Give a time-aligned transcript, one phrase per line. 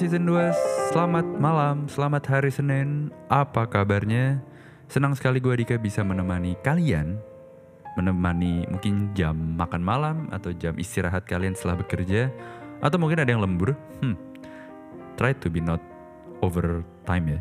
[0.00, 3.12] Season 2 Selamat malam, selamat hari Senin.
[3.28, 4.40] Apa kabarnya?
[4.88, 7.20] Senang sekali gue Dika bisa menemani kalian.
[8.00, 12.32] Menemani mungkin jam makan malam Atau jam istirahat kalian setelah bekerja.
[12.80, 13.76] Atau mungkin ada yang lembur.
[14.00, 14.16] Hmm.
[15.20, 15.84] Try to be not
[16.40, 17.40] over time ya.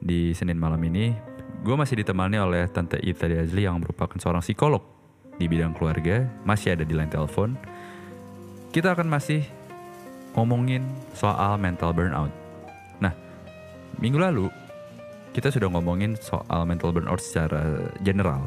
[0.00, 1.12] Di Senin malam ini
[1.60, 4.80] Gue masih ditemani oleh Tante Ita Diazli Yang merupakan seorang psikolog
[5.36, 6.24] Di bidang keluarga.
[6.40, 7.52] Masih ada di line telepon.
[8.72, 9.59] Kita akan masih
[10.34, 12.32] ngomongin soal mental burnout.
[13.02, 13.14] Nah,
[13.98, 14.46] minggu lalu
[15.30, 18.46] kita sudah ngomongin soal mental burnout secara general,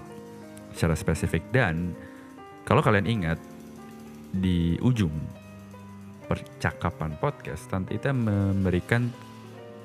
[0.76, 1.96] secara spesifik dan
[2.64, 3.40] kalau kalian ingat
[4.34, 5.14] di ujung
[6.26, 9.12] percakapan podcast, Tante Ita memberikan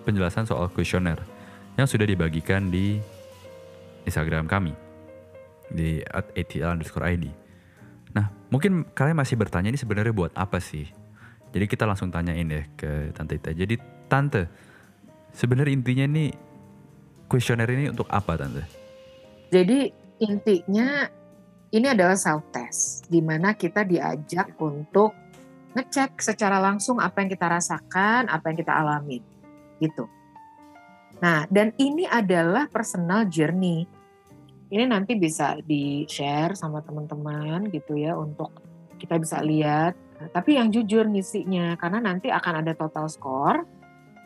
[0.07, 1.21] penjelasan soal kuesioner
[1.77, 2.97] yang sudah dibagikan di
[4.09, 4.73] Instagram kami
[5.69, 7.29] di @atl underscore id.
[8.17, 10.89] Nah, mungkin kalian masih bertanya ini sebenarnya buat apa sih?
[11.49, 13.57] Jadi kita langsung tanyain deh ke Tante Ita.
[13.57, 13.75] Jadi
[14.09, 14.49] Tante,
[15.33, 16.31] sebenarnya intinya nih
[17.29, 18.63] kuesioner ini untuk apa Tante?
[19.49, 19.89] Jadi
[20.21, 21.09] intinya
[21.73, 25.13] ini adalah self test, di mana kita diajak untuk
[25.77, 29.21] ngecek secara langsung apa yang kita rasakan, apa yang kita alami,
[29.81, 30.09] gitu.
[31.21, 33.85] Nah, dan ini adalah personal journey.
[34.69, 38.53] Ini nanti bisa di share sama teman-teman gitu ya untuk
[39.01, 39.97] kita bisa lihat
[40.35, 43.63] tapi yang jujur ngisinya karena nanti akan ada total score.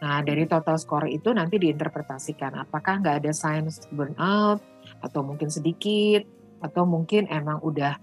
[0.03, 4.59] Nah, dari total score itu nanti diinterpretasikan apakah nggak ada signs burnout
[4.98, 6.27] atau mungkin sedikit
[6.59, 7.95] atau mungkin emang udah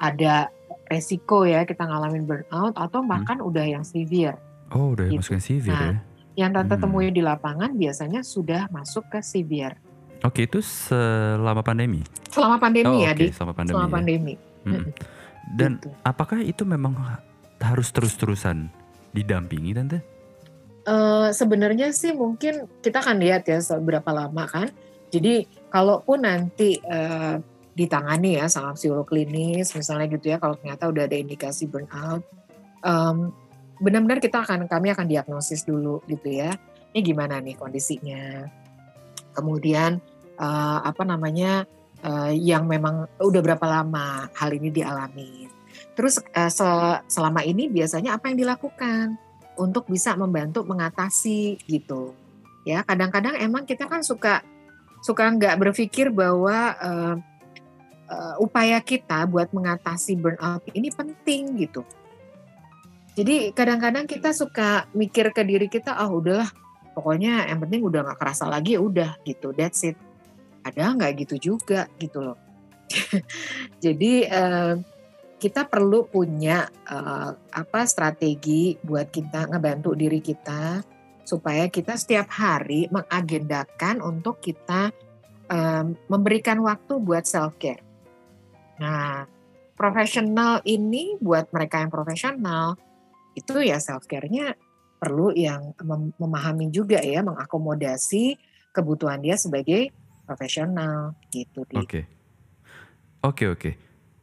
[0.00, 0.50] ada
[0.90, 3.10] resiko ya kita ngalamin burnout atau hmm.
[3.10, 3.48] bahkan hmm.
[3.52, 4.40] udah yang severe.
[4.74, 5.22] Oh, udah gitu.
[5.22, 5.98] masuk yang severe nah, ya.
[6.46, 6.82] Yang tante hmm.
[6.82, 9.78] temui di lapangan biasanya sudah masuk ke severe.
[10.20, 12.02] Oke, itu selama pandemi.
[12.28, 13.30] Selama pandemi oh, ya, okay.
[13.30, 13.74] di selama pandemi.
[13.76, 13.94] Selama ya.
[13.94, 14.34] pandemi.
[14.66, 14.84] Hmm.
[15.50, 15.90] Dan gitu.
[16.06, 16.94] apakah itu memang
[17.58, 18.70] harus terus-terusan
[19.10, 19.98] didampingi tante?
[20.86, 24.70] Uh, Sebenarnya sih mungkin kita akan lihat ya seberapa lama kan.
[25.10, 27.42] Jadi kalaupun nanti uh,
[27.74, 32.22] ditangani ya sama psikolog klinis misalnya gitu ya kalau ternyata udah ada indikasi burnout,
[32.86, 33.34] um,
[33.82, 36.54] benar-benar kita akan kami akan diagnosis dulu gitu ya.
[36.94, 38.46] Ini gimana nih kondisinya?
[39.34, 39.98] Kemudian
[40.38, 41.66] uh, apa namanya?
[42.04, 45.48] Uh, yang memang udah berapa lama hal ini dialami.
[45.94, 49.16] Terus uh, selama ini biasanya apa yang dilakukan
[49.60, 52.16] untuk bisa membantu mengatasi gitu.
[52.64, 54.44] Ya kadang-kadang emang kita kan suka
[55.00, 57.16] suka nggak berpikir bahwa uh,
[58.08, 61.84] uh, upaya kita buat mengatasi burnout ini penting gitu.
[63.16, 66.46] Jadi kadang-kadang kita suka mikir ke diri kita, ah oh, udahlah,
[66.94, 69.98] pokoknya yang penting udah nggak kerasa lagi, udah gitu, that's it
[70.64, 72.38] ada nggak gitu juga gitu loh.
[73.84, 74.74] Jadi uh,
[75.40, 80.84] kita perlu punya uh, apa strategi buat kita ngebantu diri kita
[81.24, 84.92] supaya kita setiap hari mengagendakan untuk kita
[85.48, 87.80] um, memberikan waktu buat self care.
[88.80, 89.24] Nah,
[89.78, 92.76] profesional ini buat mereka yang profesional
[93.32, 94.58] itu ya self care-nya
[95.00, 98.36] perlu yang mem memahami juga ya mengakomodasi
[98.76, 99.88] kebutuhan dia sebagai
[100.30, 101.66] profesional gitu.
[101.74, 101.74] Oke.
[101.74, 102.04] Okay.
[103.26, 103.58] Oke okay, oke.
[103.58, 103.74] Okay.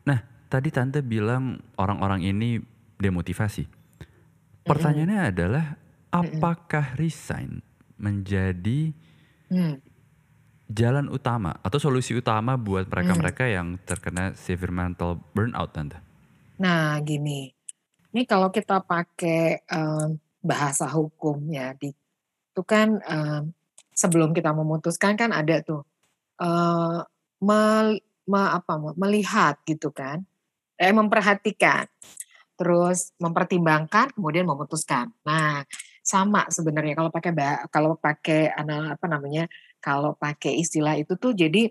[0.07, 2.55] Nah tadi tante bilang orang-orang ini
[2.95, 3.67] demotivasi.
[4.63, 5.29] Pertanyaannya mm.
[5.35, 5.65] adalah
[6.11, 7.59] apakah resign
[7.99, 8.95] menjadi
[9.51, 9.75] mm.
[10.71, 13.53] jalan utama atau solusi utama buat mereka-mereka mm.
[13.53, 15.99] yang terkena severe mental burnout tante?
[16.57, 17.51] Nah gini,
[18.15, 23.53] ini kalau kita pakai um, bahasa hukum ya, di, itu kan um,
[23.97, 25.81] sebelum kita memutuskan kan ada tuh
[26.41, 27.01] uh,
[27.41, 27.61] me,
[28.27, 30.25] me, apa, melihat gitu kan,
[30.77, 31.85] eh, memperhatikan,
[32.57, 35.13] terus mempertimbangkan, kemudian memutuskan.
[35.25, 35.65] Nah,
[36.07, 37.31] sama sebenarnya kalau pakai
[37.67, 39.51] kalau pakai apa namanya
[39.83, 41.67] kalau pakai istilah itu tuh jadi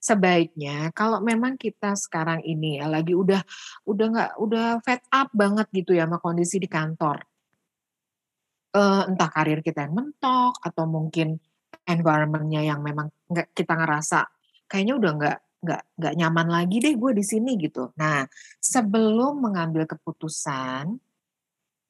[0.00, 3.44] sebaiknya kalau memang kita sekarang ini ya lagi udah
[3.84, 7.20] udah nggak udah fed up banget gitu ya sama kondisi di kantor.
[8.74, 11.38] Uh, entah karir kita yang mentok atau mungkin
[11.84, 14.24] environment-nya yang memang nggak kita ngerasa
[14.68, 17.88] kayaknya udah nggak nggak nggak nyaman lagi deh gue di sini gitu.
[17.96, 18.28] Nah,
[18.60, 20.92] sebelum mengambil keputusan,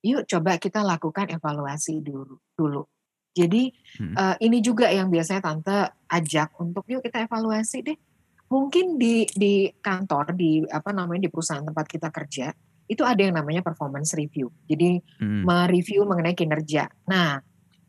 [0.06, 2.38] yuk coba kita lakukan evaluasi dulu.
[2.55, 2.87] dulu.
[3.35, 4.14] Jadi hmm.
[4.14, 7.99] uh, ini juga yang biasanya tante ajak untuk yuk kita evaluasi deh.
[8.46, 12.55] Mungkin di di kantor di apa namanya di perusahaan tempat kita kerja
[12.87, 14.55] itu ada yang namanya performance review.
[14.70, 15.43] Jadi hmm.
[15.43, 16.87] mereview mengenai kinerja.
[17.11, 17.43] Nah,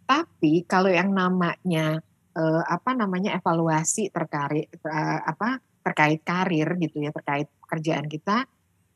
[0.06, 2.00] tapi kalau yang namanya
[2.38, 8.50] uh, apa namanya evaluasi terkait uh, apa terkait karir gitu ya, terkait pekerjaan kita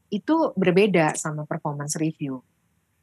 [0.10, 2.42] itu berbeda sama performance review.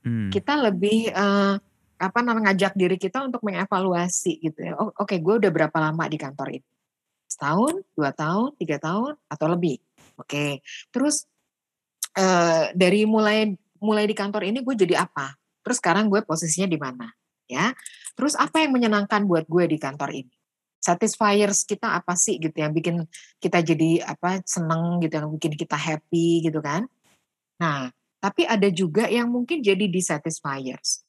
[0.03, 0.31] Hmm.
[0.31, 1.55] Kita lebih uh,
[1.97, 4.75] apa namanya ngajak diri kita untuk mengevaluasi gitu ya.
[4.77, 6.69] Oh, Oke, okay, gue udah berapa lama di kantor ini?
[7.27, 9.79] Setahun, dua tahun, tiga tahun, atau lebih?
[10.19, 10.53] Oke, okay.
[10.91, 11.27] terus
[12.19, 15.37] uh, dari mulai mulai di kantor ini gue jadi apa?
[15.63, 17.07] Terus sekarang gue posisinya di mana?
[17.47, 17.79] Ya,
[18.19, 20.35] terus apa yang menyenangkan buat gue di kantor ini?
[20.83, 23.07] Satisfiers kita apa sih gitu yang bikin
[23.39, 26.91] kita jadi apa seneng gitu yang bikin kita happy gitu kan?
[27.63, 31.07] Nah, tapi ada juga yang mungkin jadi dissatisfiers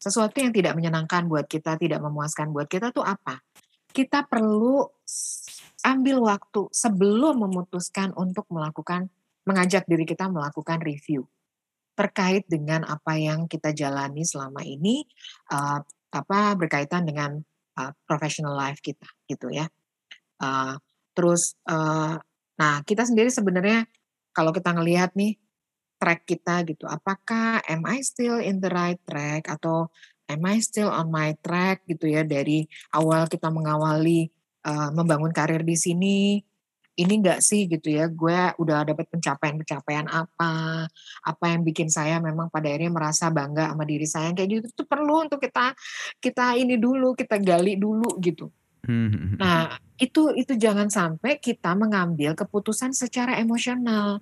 [0.00, 3.44] sesuatu yang tidak menyenangkan buat kita, tidak memuaskan buat kita tuh apa?
[3.92, 4.88] Kita perlu
[5.84, 9.12] ambil waktu sebelum memutuskan untuk melakukan
[9.44, 11.28] mengajak diri kita melakukan review
[11.94, 15.04] terkait dengan apa yang kita jalani selama ini
[15.52, 17.38] uh, apa berkaitan dengan
[17.78, 19.68] uh, professional life kita gitu ya.
[20.40, 20.80] Uh,
[21.12, 22.16] terus uh,
[22.56, 23.84] nah kita sendiri sebenarnya
[24.32, 25.36] kalau kita ngelihat nih
[26.00, 26.88] track kita gitu.
[26.88, 29.92] Apakah am I still in the right track atau
[30.32, 32.64] am I still on my track gitu ya dari
[32.96, 34.32] awal kita mengawali
[34.64, 36.40] uh, membangun karir di sini
[37.00, 40.84] ini enggak sih gitu ya gue udah dapat pencapaian-pencapaian apa
[41.24, 44.82] apa yang bikin saya memang pada akhirnya merasa bangga sama diri saya kayak gitu itu
[44.84, 45.72] perlu untuk kita
[46.20, 48.52] kita ini dulu kita gali dulu gitu
[48.84, 54.20] hmm, hmm, hmm, nah itu itu jangan sampai kita mengambil keputusan secara emosional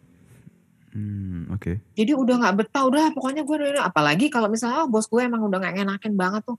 [0.89, 1.79] Hmm, oke.
[1.95, 5.61] Jadi udah nggak betah, udah pokoknya gue apalagi kalau misalnya oh, bos gue emang udah
[5.61, 6.59] nggak ngenakin banget tuh.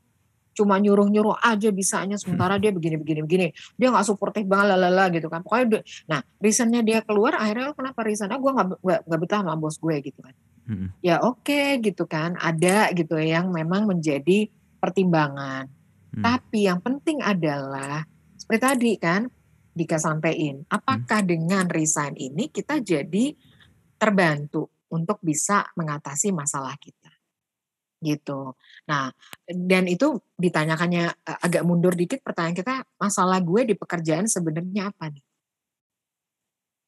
[0.60, 3.48] Cuma nyuruh-nyuruh aja bisanya sementara dia begini begini begini.
[3.80, 5.40] Dia nggak suportif banget lalala gitu kan.
[5.40, 5.80] Pokoknya
[6.12, 8.68] nah reasonnya dia keluar akhirnya kenapa reasonnya gue nggak
[9.08, 10.36] nggak betah sama bos gue gitu kan.
[10.68, 10.92] Hmm.
[11.00, 12.36] Ya oke okay, gitu kan.
[12.36, 14.52] Ada gitu yang memang menjadi
[14.84, 15.72] pertimbangan.
[16.12, 16.24] Hmm.
[16.28, 18.04] Tapi yang penting adalah
[18.36, 19.24] seperti tadi kan
[19.70, 21.30] Dika sampaikan, apakah hmm.
[21.30, 23.32] dengan resign ini kita jadi
[23.96, 26.99] terbantu untuk bisa mengatasi masalah kita.
[28.00, 28.56] Gitu.
[28.88, 29.12] Nah,
[29.48, 35.12] dan itu ditanyakannya e, agak mundur dikit pertanyaan kita, masalah gue di pekerjaan sebenarnya apa
[35.12, 35.24] nih?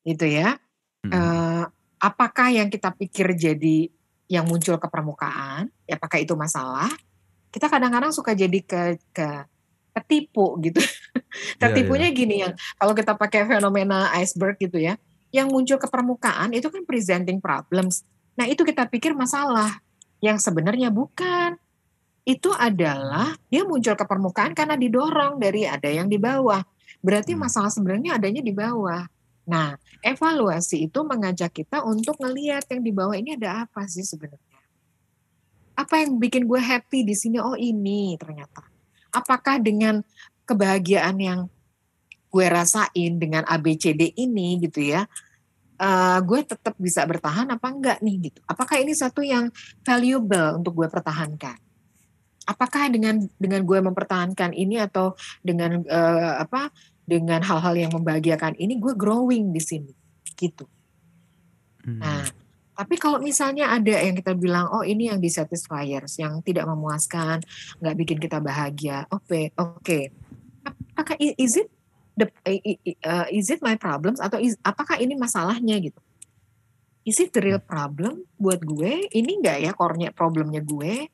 [0.07, 0.55] Gitu ya.
[1.01, 1.11] Hmm.
[1.11, 1.65] Uh,
[1.97, 3.89] apakah yang kita pikir jadi
[4.31, 6.89] yang muncul ke permukaan, ya apakah itu masalah?
[7.51, 9.27] Kita kadang-kadang suka jadi ke ke
[9.91, 10.79] ketipu gitu.
[11.61, 12.19] Tertipunya yeah, yeah.
[12.23, 14.95] gini yang kalau kita pakai fenomena iceberg gitu ya
[15.31, 18.03] yang muncul ke permukaan itu kan presenting problems.
[18.35, 19.79] Nah itu kita pikir masalah
[20.21, 21.57] yang sebenarnya bukan.
[22.21, 26.61] Itu adalah dia muncul ke permukaan karena didorong dari ada yang di bawah.
[27.01, 27.41] Berarti hmm.
[27.41, 29.09] masalah sebenarnya adanya di bawah.
[29.49, 29.73] Nah,
[30.05, 34.61] evaluasi itu mengajak kita untuk melihat yang di bawah ini ada apa sih sebenarnya.
[35.73, 37.41] Apa yang bikin gue happy di sini?
[37.41, 38.61] Oh ini ternyata.
[39.09, 40.05] Apakah dengan
[40.45, 41.39] kebahagiaan yang
[42.31, 45.09] gue rasain dengan ABCD ini gitu ya,
[45.81, 48.39] uh, gue tetap bisa bertahan apa enggak nih gitu.
[48.45, 49.49] Apakah ini satu yang
[49.81, 51.57] valuable untuk gue pertahankan?
[52.45, 56.69] Apakah dengan dengan gue mempertahankan ini atau dengan uh, apa
[57.05, 59.93] dengan hal-hal yang membahagiakan ini gue growing di sini
[60.37, 60.65] gitu.
[61.81, 62.01] Hmm.
[62.01, 62.25] Nah,
[62.77, 67.41] tapi kalau misalnya ada yang kita bilang, oh ini yang dissatisfiers, yang tidak memuaskan,
[67.81, 69.81] nggak bikin kita bahagia, oke, okay, oke.
[69.81, 70.03] Okay.
[70.93, 71.70] Apakah is it
[72.15, 72.25] the,
[73.05, 76.01] uh, is it my problems atau is, apakah ini masalahnya gitu?
[77.01, 79.09] Is it the real problem buat gue?
[79.09, 81.09] Ini enggak ya core problemnya gue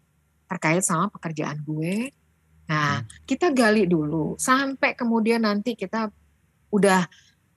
[0.48, 2.12] terkait sama pekerjaan gue?
[2.68, 3.24] Nah, hmm.
[3.24, 6.12] kita gali dulu sampai kemudian nanti kita
[6.68, 7.08] udah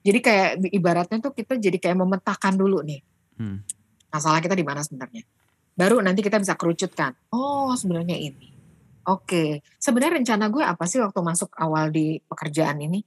[0.01, 3.03] jadi kayak ibaratnya tuh kita jadi kayak memetakan dulu nih.
[3.35, 3.61] Hmm.
[4.07, 5.27] Masalah kita di mana sebenarnya.
[5.75, 7.15] Baru nanti kita bisa kerucutkan.
[7.31, 8.51] Oh, sebenarnya ini.
[9.07, 13.01] Oke, sebenarnya rencana gue apa sih waktu masuk awal di pekerjaan ini?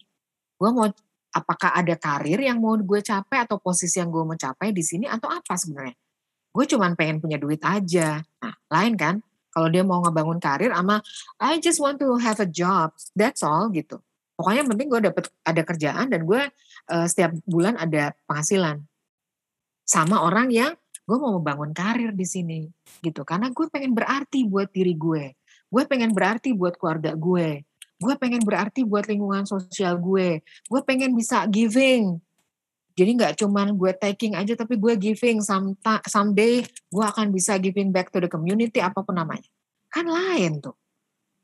[0.55, 0.87] Gue mau
[1.35, 5.11] apakah ada karir yang mau gue capai atau posisi yang gue mau capai di sini
[5.11, 5.97] atau apa sebenarnya?
[6.55, 8.23] Gue cuman pengen punya duit aja.
[8.23, 9.19] Nah lain kan
[9.51, 11.03] kalau dia mau ngebangun karir ama
[11.43, 13.99] I just want to have a job that's all gitu.
[14.35, 16.43] Pokoknya yang penting gue dapet ada kerjaan dan gue
[16.91, 18.83] uh, setiap bulan ada penghasilan.
[19.87, 20.73] Sama orang yang
[21.05, 22.67] gue mau membangun karir di sini
[23.03, 23.27] gitu.
[23.27, 25.35] Karena gue pengen berarti buat diri gue
[25.75, 27.67] gue pengen berarti buat keluarga gue
[27.99, 30.43] gue pengen berarti buat lingkungan sosial gue.
[30.67, 32.19] Gue pengen bisa giving.
[32.95, 35.43] Jadi nggak cuman gue taking aja tapi gue giving.
[36.07, 39.47] Someday gue akan bisa giving back to the community apa pun namanya.
[39.91, 40.75] Kan lain tuh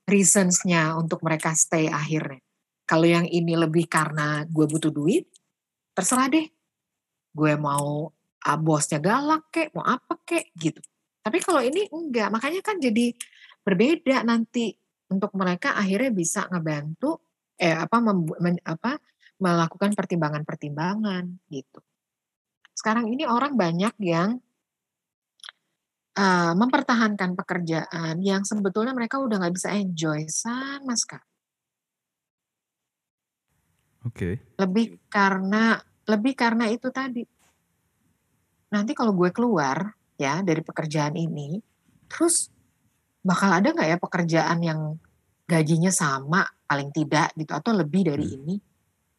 [0.07, 2.43] reasonsnya untuk mereka stay akhirnya.
[2.87, 5.31] Kalau yang ini lebih karena gue butuh duit
[5.95, 6.47] terserah deh.
[7.31, 8.11] Gue mau
[8.43, 10.83] ah, bosnya galak kek mau apa kek gitu.
[11.23, 12.35] Tapi kalau ini enggak.
[12.35, 13.15] Makanya kan jadi
[13.63, 14.75] berbeda nanti
[15.11, 17.19] untuk mereka akhirnya bisa ngebantu
[17.61, 18.97] eh apa mem, men, apa
[19.41, 21.81] melakukan pertimbangan-pertimbangan gitu.
[22.73, 24.41] Sekarang ini orang banyak yang
[26.17, 31.29] uh, mempertahankan pekerjaan yang sebetulnya mereka udah nggak bisa enjoy sama sekali.
[34.09, 34.17] Oke.
[34.17, 34.35] Okay.
[34.57, 35.77] Lebih karena
[36.09, 37.25] lebih karena itu tadi.
[38.71, 41.59] Nanti kalau gue keluar ya dari pekerjaan ini,
[42.09, 42.49] terus
[43.21, 44.81] bakal ada nggak ya pekerjaan yang
[45.45, 48.37] gajinya sama paling tidak gitu atau lebih dari hmm.
[48.41, 48.55] ini?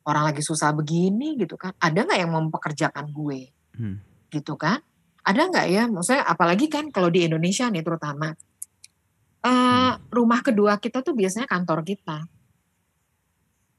[0.01, 3.53] Orang lagi susah begini gitu kan, ada nggak yang mempekerjakan gue?
[3.77, 4.01] Hmm.
[4.33, 4.81] Gitu kan?
[5.21, 5.83] Ada nggak ya?
[5.85, 8.33] Maksudnya apalagi kan kalau di Indonesia nih terutama
[9.45, 12.25] uh, rumah kedua kita tuh biasanya kantor kita.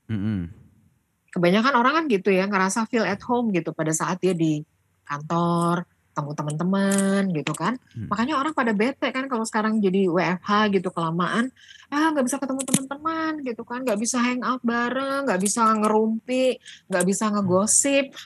[0.07, 0.62] Hmm
[1.33, 4.61] kebanyakan orang kan gitu ya ngerasa feel at home gitu pada saat dia di
[5.09, 7.81] kantor temu teman-teman gitu kan.
[7.97, 8.09] Hmm.
[8.12, 11.49] makanya orang pada bete kan kalau sekarang jadi WFH gitu kelamaan.
[11.88, 13.81] Ah nggak bisa ketemu teman-teman gitu kan.
[13.85, 18.07] Nggak bisa hang out bareng nggak bisa ngerumpi nggak bisa ngegosip.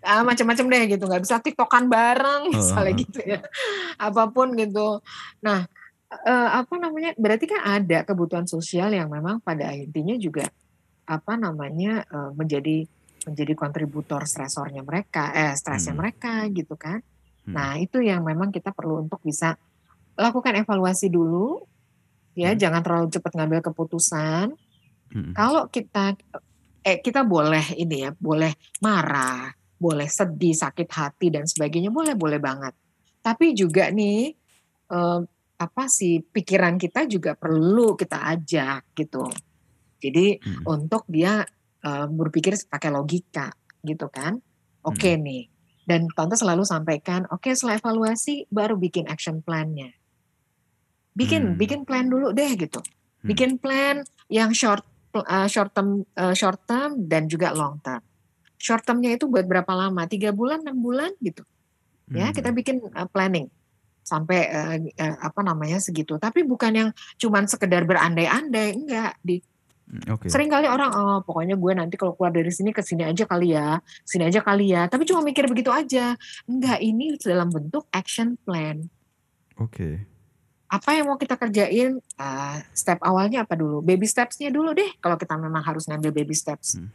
[0.00, 1.04] Ah, macam-macam deh gitu.
[1.06, 3.40] Nggak bisa tiktokan bareng misalnya gitu ya.
[4.00, 5.04] Apa pun gitu.
[5.44, 5.68] Nah
[6.10, 10.48] eh, apa namanya berarti kan ada kebutuhan sosial yang memang pada intinya juga
[11.10, 12.86] apa namanya uh, menjadi
[13.26, 16.00] menjadi kontributor stresornya mereka, eh stresnya hmm.
[16.00, 17.00] mereka gitu kan.
[17.44, 17.54] Hmm.
[17.54, 19.56] Nah itu yang memang kita perlu untuk bisa
[20.16, 21.64] lakukan evaluasi dulu,
[22.36, 22.58] ya hmm.
[22.60, 24.52] jangan terlalu cepat ngambil keputusan.
[25.10, 25.32] Hmm.
[25.34, 26.16] Kalau kita
[26.80, 32.40] eh kita boleh ini ya, boleh marah, boleh sedih, sakit hati dan sebagainya, boleh boleh
[32.40, 32.72] banget.
[33.20, 34.32] Tapi juga nih
[34.88, 35.20] eh,
[35.60, 39.28] apa sih pikiran kita juga perlu kita ajak gitu
[40.00, 40.64] jadi hmm.
[40.64, 41.44] untuk dia
[41.84, 43.52] uh, berpikir pakai logika
[43.84, 44.40] gitu kan.
[44.84, 45.24] Oke okay hmm.
[45.24, 45.42] nih.
[45.84, 49.90] Dan tante selalu sampaikan, oke okay, setelah evaluasi baru bikin action plan-nya.
[51.16, 51.58] Bikin hmm.
[51.58, 52.78] bikin plan dulu deh gitu.
[52.78, 53.26] Hmm.
[53.26, 58.00] Bikin plan yang short uh, short term uh, short term dan juga long term.
[58.60, 60.04] Short termnya itu buat berapa lama?
[60.06, 61.42] Tiga bulan, enam bulan gitu.
[62.12, 62.36] Ya hmm.
[62.36, 63.50] kita bikin uh, planning
[64.06, 66.18] sampai uh, uh, apa namanya segitu.
[66.18, 69.42] Tapi bukan yang cuman sekedar berandai-andai, enggak di
[69.90, 70.28] okay.
[70.30, 73.58] Sering kali orang, oh pokoknya gue nanti kalau keluar dari sini ke sini aja kali
[73.58, 74.86] ya, sini aja kali ya.
[74.86, 76.14] Tapi cuma mikir begitu aja.
[76.46, 78.86] Enggak, ini dalam bentuk action plan.
[79.58, 79.74] Oke.
[79.74, 79.94] Okay.
[80.70, 81.98] Apa yang mau kita kerjain?
[82.14, 83.82] Uh, step awalnya apa dulu?
[83.82, 84.86] Baby stepsnya dulu deh.
[85.02, 86.78] Kalau kita memang harus ngambil baby steps.
[86.78, 86.94] Hmm.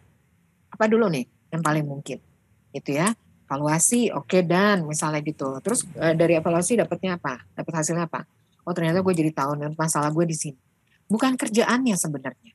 [0.71, 2.23] Apa dulu nih yang paling mungkin?
[2.71, 3.11] Itu ya.
[3.45, 5.59] Evaluasi, oke okay, dan misalnya gitu.
[5.59, 7.43] Terus uh, dari evaluasi dapatnya apa?
[7.53, 8.23] Dapat hasilnya apa?
[8.63, 10.59] Oh ternyata gue jadi tahu masalah gue di sini.
[11.05, 12.54] Bukan kerjaannya sebenarnya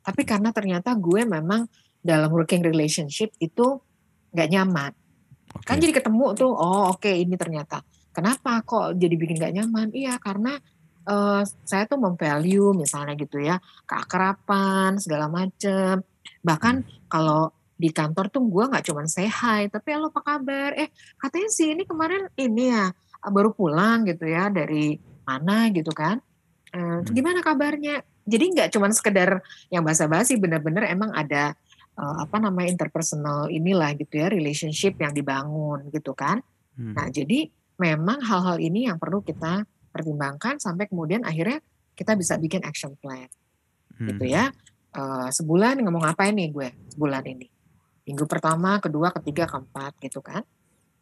[0.00, 1.68] tapi karena ternyata gue memang
[2.00, 3.80] dalam working relationship itu
[4.32, 4.92] nggak nyaman.
[5.50, 5.66] Okay.
[5.66, 7.82] Kan jadi ketemu tuh, oh oke okay, ini ternyata.
[8.10, 9.88] Kenapa kok jadi bikin nggak nyaman?
[9.94, 10.58] Iya karena
[11.06, 16.02] uh, saya tuh memvalue misalnya gitu ya keakrapan segala macem.
[16.42, 17.06] Bahkan hmm.
[17.10, 20.76] kalau di kantor tuh gue nggak cuma say hi, tapi lo apa kabar?
[20.76, 22.92] Eh katanya sih ini kemarin ini ya
[23.24, 26.20] baru pulang gitu ya dari mana gitu kan?
[26.70, 27.10] Uh, hmm.
[27.10, 28.06] Gimana kabarnya?
[28.30, 29.42] jadi nggak cuma sekedar
[29.74, 31.58] yang basa-basi benar-benar emang ada
[31.98, 36.38] uh, apa namanya interpersonal inilah gitu ya relationship yang dibangun gitu kan
[36.78, 36.94] hmm.
[36.94, 37.50] nah jadi
[37.80, 41.58] memang hal-hal ini yang perlu kita pertimbangkan sampai kemudian akhirnya
[41.98, 43.26] kita bisa bikin action plan
[43.98, 44.14] hmm.
[44.14, 44.54] gitu ya
[44.94, 47.48] uh, sebulan ngomong apa ini gue sebulan ini
[48.06, 50.46] minggu pertama kedua ketiga keempat gitu kan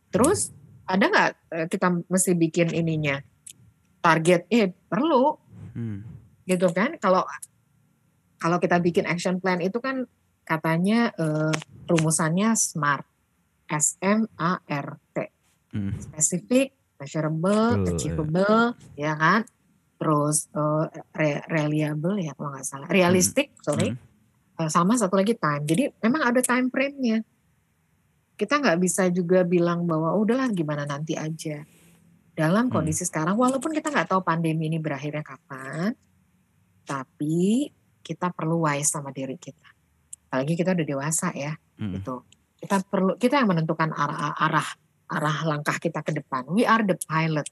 [0.08, 0.54] terus
[0.88, 3.20] ada nggak uh, kita mesti bikin ininya
[4.00, 5.98] target eh perlu hmm.
[6.48, 6.96] Gitu kan?
[6.96, 7.26] Kalau
[8.38, 10.06] kalau kita bikin action plan itu kan
[10.46, 11.52] katanya uh,
[11.90, 13.04] rumusannya SMART.
[13.68, 15.16] S M A R T.
[15.68, 15.92] Hmm.
[16.00, 18.60] specific measurable Betul, achievable
[18.96, 19.12] ya.
[19.12, 19.40] ya kan?
[20.00, 22.88] Terus uh, re reliable ya kalau nggak salah.
[22.88, 23.60] Realistic hmm.
[23.60, 23.88] sorry.
[23.92, 24.00] Hmm.
[24.64, 25.68] Uh, sama satu lagi time.
[25.68, 27.20] Jadi memang ada time frame-nya.
[28.40, 31.60] Kita nggak bisa juga bilang bahwa oh, udahlah gimana nanti aja
[32.38, 32.74] dalam hmm.
[32.78, 33.10] kondisi hmm.
[33.10, 35.90] sekarang walaupun kita nggak tahu pandemi ini berakhirnya kapan
[36.86, 37.68] tapi
[38.00, 39.68] kita perlu wise sama diri kita.
[40.32, 42.00] Apalagi kita udah dewasa ya, hmm.
[42.00, 42.24] gitu.
[42.56, 44.68] Kita perlu kita yang menentukan arah arah
[45.12, 46.48] arah langkah kita ke depan.
[46.48, 47.48] We are the pilot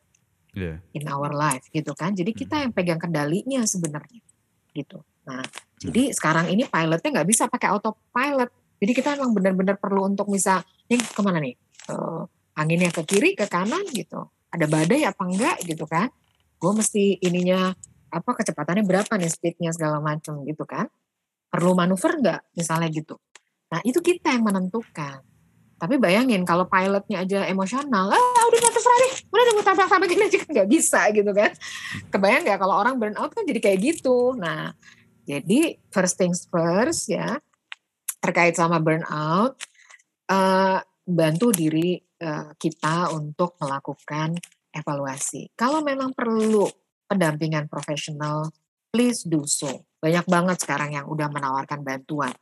[0.57, 0.81] yeah.
[0.97, 2.17] in our life, gitu kan.
[2.17, 4.25] Jadi kita yang pegang kendalinya sebenarnya,
[4.73, 5.05] gitu.
[5.29, 5.93] Nah, hmm.
[5.93, 8.49] jadi sekarang ini pilotnya nggak bisa pakai autopilot.
[8.77, 11.57] Jadi kita memang benar-benar perlu untuk bisa, ini ke mana nih?
[11.89, 14.29] Uh, anginnya ke kiri, ke kanan gitu.
[14.57, 16.09] Ada badai apa enggak gitu kan?
[16.57, 17.77] Gue mesti ininya
[18.09, 20.89] apa kecepatannya berapa nih speednya segala macam gitu kan.
[21.53, 23.21] Perlu manuver nggak misalnya gitu.
[23.69, 25.21] Nah itu kita yang menentukan.
[25.77, 30.39] Tapi bayangin kalau pilotnya aja emosional ah udah terserah deh udah udah tabrak gini aja
[30.41, 31.53] nggak bisa gitu kan.
[32.09, 34.33] Kebayang nggak kalau orang burn out kan jadi kayak gitu.
[34.41, 34.73] Nah
[35.29, 37.37] jadi first things first ya
[38.25, 39.59] terkait sama burnout
[40.31, 44.37] uh, bantu diri uh, kita untuk melakukan
[44.73, 45.53] evaluasi.
[45.57, 46.69] Kalau memang perlu
[47.09, 48.53] pendampingan profesional,
[48.93, 49.87] please do so.
[50.01, 52.33] Banyak banget sekarang yang udah menawarkan bantuan.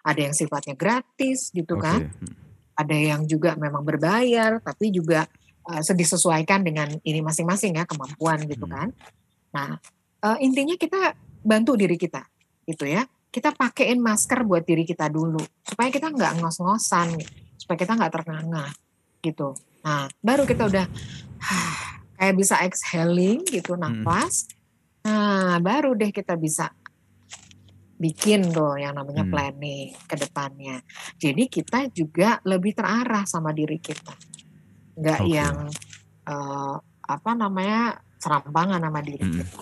[0.00, 1.84] Ada yang sifatnya gratis gitu Oke.
[1.84, 2.00] kan.
[2.08, 2.34] hmm.
[2.78, 5.28] Ada yang juga memang berbayar, tapi juga
[5.68, 8.72] uh, disesuaikan dengan ini masing-masing ya kemampuan gitu Hmm.
[8.72, 8.88] kan.
[9.52, 9.70] Nah
[10.24, 11.12] uh, intinya kita
[11.44, 12.24] bantu diri kita
[12.64, 13.04] gitu ya.
[13.30, 17.14] Kita pakein masker buat diri kita dulu supaya kita nggak ngos-ngosan,
[17.54, 18.66] supaya kita nggak ternganga
[19.20, 19.54] gitu.
[19.84, 20.86] Nah baru kita udah
[22.16, 24.04] kayak bisa exhaling gitu Mm-mm.
[24.04, 24.48] nafas.
[25.04, 26.68] Nah baru deh kita bisa
[28.00, 29.32] bikin tuh yang namanya Hmm.
[29.32, 30.80] planning ke depannya.
[31.20, 34.16] Jadi kita juga lebih terarah sama diri kita.
[34.96, 35.32] Nggak Oke.
[35.36, 35.56] yang
[36.24, 36.74] eh,
[37.10, 39.40] apa namanya serampangan sama diri Mm-mm.
[39.44, 39.60] kita.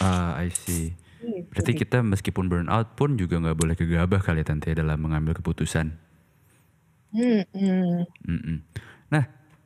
[0.00, 0.96] Ah, I see.
[1.20, 5.36] Gitu, Berarti kita meskipun burnout pun juga nggak boleh gegabah kali ya tante dalam mengambil
[5.36, 5.92] keputusan.
[7.10, 7.42] Hmm,
[8.24, 8.58] hmm.
[9.10, 9.24] Nah,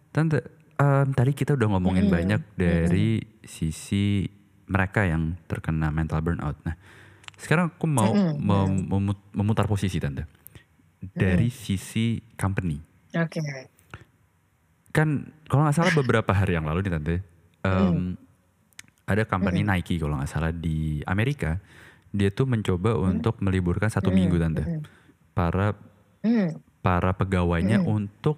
[0.08, 0.38] tante,
[0.74, 4.24] em, tadi kita udah ngomongin banyak dari sisi
[4.64, 6.56] mereka yang terkena mental burnout.
[6.64, 6.72] Nah,
[7.36, 8.08] sekarang aku mau
[8.40, 10.24] mem- memut- memutar posisi tante.
[11.04, 12.80] Dari sisi company.
[13.12, 13.40] Oke.
[14.88, 15.08] Kan
[15.50, 17.14] kalau nggak salah beberapa hari yang lalu nih tante,
[17.60, 18.16] em,
[19.04, 19.60] ada company.
[19.60, 21.60] Nike kalau nggak salah di Amerika,
[22.08, 24.64] dia tuh mencoba untuk meliburkan satu minggu tante.
[24.64, 24.82] Mm-mm.
[25.34, 25.74] para
[26.24, 27.96] Hmm, para pegawainya Mm-mm.
[27.96, 28.36] untuk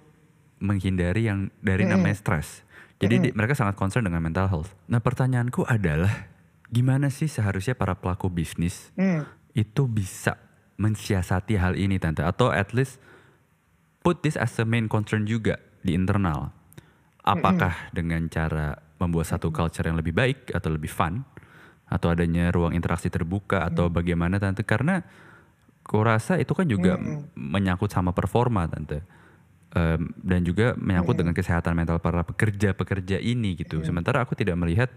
[0.63, 1.99] menghindari yang dari Mm-mm.
[1.99, 2.63] namanya stres.
[2.97, 4.71] Jadi di- mereka sangat concern dengan mental health.
[4.87, 6.31] Nah pertanyaanku adalah
[6.71, 10.39] gimana sih seharusnya para pelaku bisnis hmm, itu bisa
[10.79, 12.99] mensiasati hal ini tante atau at least
[14.01, 16.55] put this as a main concern juga di internal.
[17.27, 21.27] Apakah dengan cara membuat satu culture yang lebih baik atau lebih fun
[21.87, 25.03] atau adanya ruang interaksi terbuka atau bagaimana tante karena
[25.87, 27.31] kurasa itu kan juga Mm-mm.
[27.33, 29.01] menyangkut sama performa tante
[29.67, 33.83] Em, dan juga menyangkut dengan kesehatan mental para pekerja-pekerja ini gitu.
[33.83, 34.87] Sementara aku tidak melihat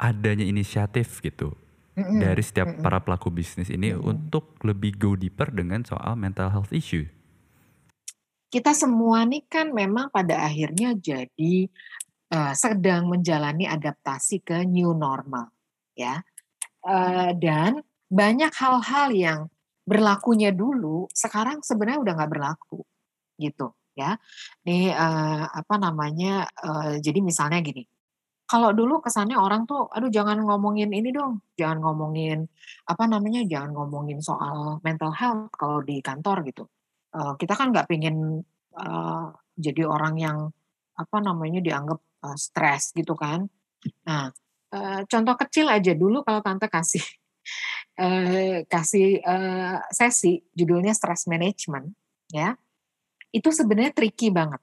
[0.00, 1.52] adanya inisiatif gitu
[1.92, 2.18] Mm-mm.
[2.18, 7.04] dari setiap para pelaku bisnis ini untuk lebih go deeper dengan soal mental health issue.
[8.52, 11.72] kita semua nih kan memang pada akhirnya jadi
[12.28, 15.48] eh, sedang menjalani adaptasi ke new normal
[15.96, 16.20] ya
[16.82, 17.78] Eh, dan
[18.12, 19.40] banyak hal-hal yang
[19.88, 22.84] berlakunya dulu sekarang sebenarnya udah nggak berlaku
[23.40, 24.20] gitu ya
[24.68, 27.82] nih eh, apa namanya eh, jadi misalnya gini
[28.46, 32.46] kalau dulu kesannya orang tuh aduh jangan ngomongin ini dong jangan ngomongin
[32.84, 36.68] apa namanya jangan ngomongin soal mental health kalau di kantor gitu
[37.12, 38.40] Eh, kita kan nggak pengen
[38.80, 39.26] eh,
[39.60, 40.38] jadi orang yang
[40.96, 43.44] apa namanya dianggap eh, stres gitu kan.
[44.08, 44.32] Nah,
[44.72, 47.04] eh, contoh kecil aja dulu kalau tante kasih
[47.96, 51.92] eh, kasih eh, sesi judulnya stress management
[52.32, 52.56] ya,
[53.32, 54.60] itu sebenarnya tricky banget.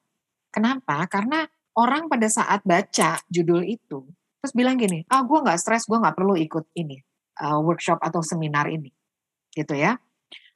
[0.49, 1.05] Kenapa?
[1.05, 1.45] Karena
[1.77, 4.05] orang pada saat baca judul itu
[4.39, 6.97] terus bilang gini, ah gue nggak stres, gue nggak perlu ikut ini
[7.43, 8.89] eh, workshop atau seminar ini,
[9.53, 9.99] gitu ya.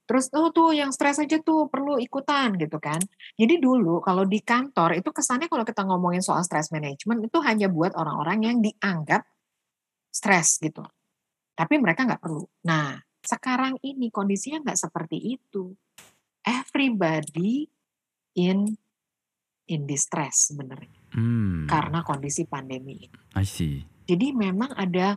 [0.03, 2.99] Terus oh tuh yang stres aja tuh perlu ikutan gitu kan.
[3.39, 7.71] Jadi dulu kalau di kantor itu kesannya kalau kita ngomongin soal stress management itu hanya
[7.71, 9.23] buat orang-orang yang dianggap
[10.12, 10.83] stres gitu.
[11.53, 12.43] Tapi mereka nggak perlu.
[12.65, 15.73] Nah sekarang ini kondisinya nggak seperti itu.
[16.43, 17.69] Everybody
[18.35, 18.75] in
[19.63, 23.17] in distress sebenarnya Hmm, karena kondisi pandemi ini.
[23.37, 23.85] I see.
[24.09, 25.13] Jadi memang ada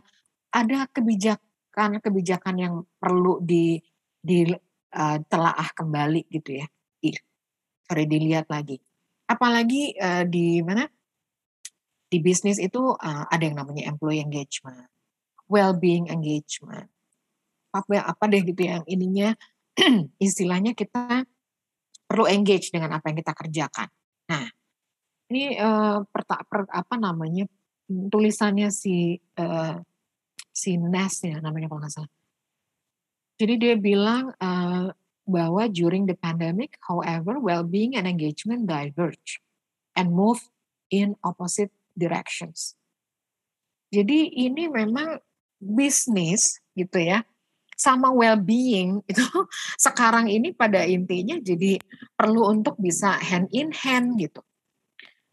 [0.53, 3.81] ada kebijakan-kebijakan yang perlu di
[4.21, 4.45] di
[4.93, 6.69] eh, telaah kembali gitu ya.
[7.01, 7.09] Di,
[7.81, 8.77] sorry dilihat lagi.
[9.25, 10.85] Apalagi eh, di mana
[12.07, 14.85] di bisnis itu eh, ada yang namanya employee engagement,
[15.47, 16.87] well-being engagement.
[17.71, 19.35] Apa apa deh gitu yang ininya
[20.27, 21.27] istilahnya kita
[22.07, 23.89] perlu engage dengan apa yang kita kerjakan.
[24.31, 24.47] Nah,
[25.31, 27.47] ini eh, perta- per- apa namanya
[27.87, 29.75] tulisannya si eh,
[30.51, 32.11] si Ness ya namanya kalau nggak salah.
[33.37, 34.87] Jadi dia bilang eh,
[35.27, 39.43] bahwa during the pandemic, however, well-being and engagement diverge
[39.93, 40.39] and move
[40.87, 42.79] in opposite directions.
[43.91, 45.19] Jadi ini memang
[45.57, 47.25] bisnis gitu ya,
[47.77, 49.25] sama well-being itu
[49.77, 51.77] sekarang ini pada intinya jadi
[52.17, 54.41] perlu untuk bisa hand in hand gitu.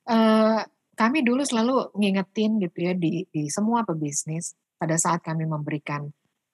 [0.05, 0.61] Eh,
[0.95, 6.07] kami dulu selalu ngingetin gitu ya di, di semua pebisnis pada saat kami memberikan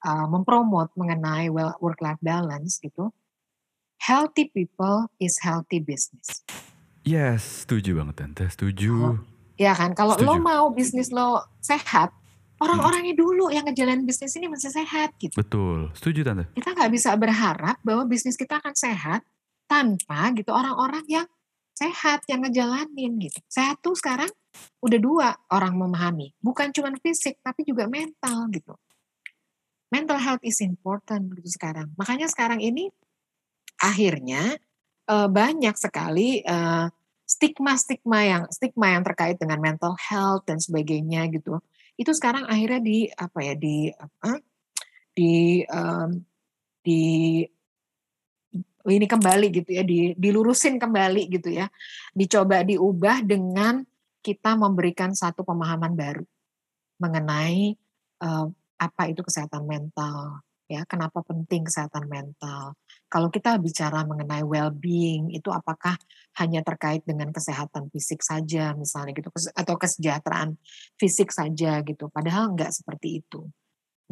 [0.05, 3.13] uh, mempromot mengenai well, work-life balance gitu.
[4.01, 6.41] Healthy people is healthy business.
[7.05, 9.21] Yes, setuju banget tante, setuju.
[9.61, 12.09] Ya kan, kalau lo mau bisnis lo sehat,
[12.61, 15.33] orang-orangnya dulu yang ngejalanin bisnis ini masih sehat gitu.
[15.33, 16.45] Betul, setuju tante.
[16.53, 19.25] Kita nggak bisa berharap bahwa bisnis kita akan sehat
[19.65, 21.27] tanpa gitu orang-orang yang
[21.73, 23.39] sehat yang ngejalanin gitu.
[23.49, 24.29] Sehat tuh sekarang
[24.85, 28.77] udah dua orang memahami, bukan cuma fisik tapi juga mental gitu.
[29.91, 31.91] Mental health is important gitu sekarang.
[31.99, 32.87] Makanya sekarang ini
[33.81, 34.55] akhirnya
[35.09, 36.87] uh, banyak sekali uh,
[37.25, 41.63] stigma-stigma yang stigma yang terkait dengan mental health dan sebagainya gitu.
[42.01, 44.41] Itu sekarang akhirnya di apa ya di apa
[45.13, 46.17] di um,
[46.81, 47.01] di
[48.81, 51.69] ini kembali gitu ya, di, dilurusin kembali gitu ya,
[52.17, 53.85] dicoba diubah dengan
[54.25, 56.25] kita memberikan satu pemahaman baru
[56.97, 57.77] mengenai
[58.25, 58.49] uh,
[58.81, 62.73] apa itu kesehatan mental, ya kenapa penting kesehatan mental.
[63.11, 65.99] Kalau kita bicara mengenai well-being itu apakah
[66.39, 70.55] hanya terkait dengan kesehatan fisik saja misalnya gitu atau kesejahteraan
[70.95, 73.51] fisik saja gitu, padahal enggak seperti itu.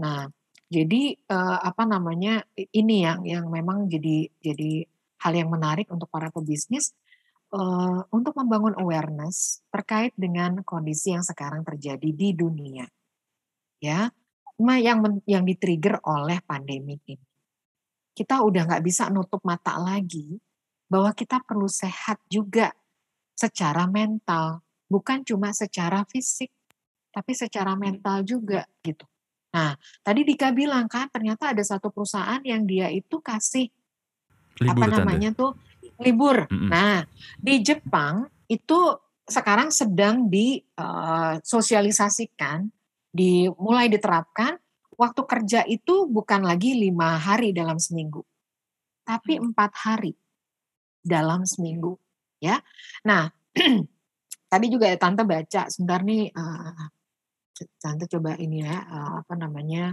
[0.04, 0.28] Nah,
[0.68, 2.44] jadi uh, apa namanya
[2.76, 4.84] ini yang yang memang jadi jadi
[5.24, 6.92] hal yang menarik untuk para pebisnis
[7.56, 12.84] uh, untuk membangun awareness terkait dengan kondisi yang sekarang terjadi di dunia,
[13.80, 14.12] ya,
[14.60, 17.29] yang yang di-trigger oleh pandemi ini.
[18.20, 20.36] Kita udah nggak bisa nutup mata lagi
[20.92, 22.76] bahwa kita perlu sehat juga
[23.32, 24.60] secara mental,
[24.92, 26.52] bukan cuma secara fisik,
[27.16, 29.08] tapi secara mental juga gitu.
[29.56, 33.72] Nah, tadi Dika bilang kan ternyata ada satu perusahaan yang dia itu kasih
[34.60, 35.40] libur, apa namanya tante.
[35.40, 35.56] tuh
[36.04, 36.44] libur.
[36.52, 36.68] Mm -mm.
[36.68, 37.08] Nah,
[37.40, 42.76] di Jepang itu sekarang sedang disosialisasikan, uh,
[43.10, 44.60] di mulai diterapkan
[45.00, 48.28] waktu kerja itu bukan lagi lima hari dalam seminggu,
[49.08, 49.52] tapi mm.
[49.52, 50.14] empat hari
[51.00, 51.96] dalam seminggu,
[52.44, 52.60] ya.
[53.08, 53.32] Nah,
[54.52, 56.92] tadi juga tante baca sebentar nih uh,
[57.80, 59.92] Tante coba ini ya, uh, apa namanya,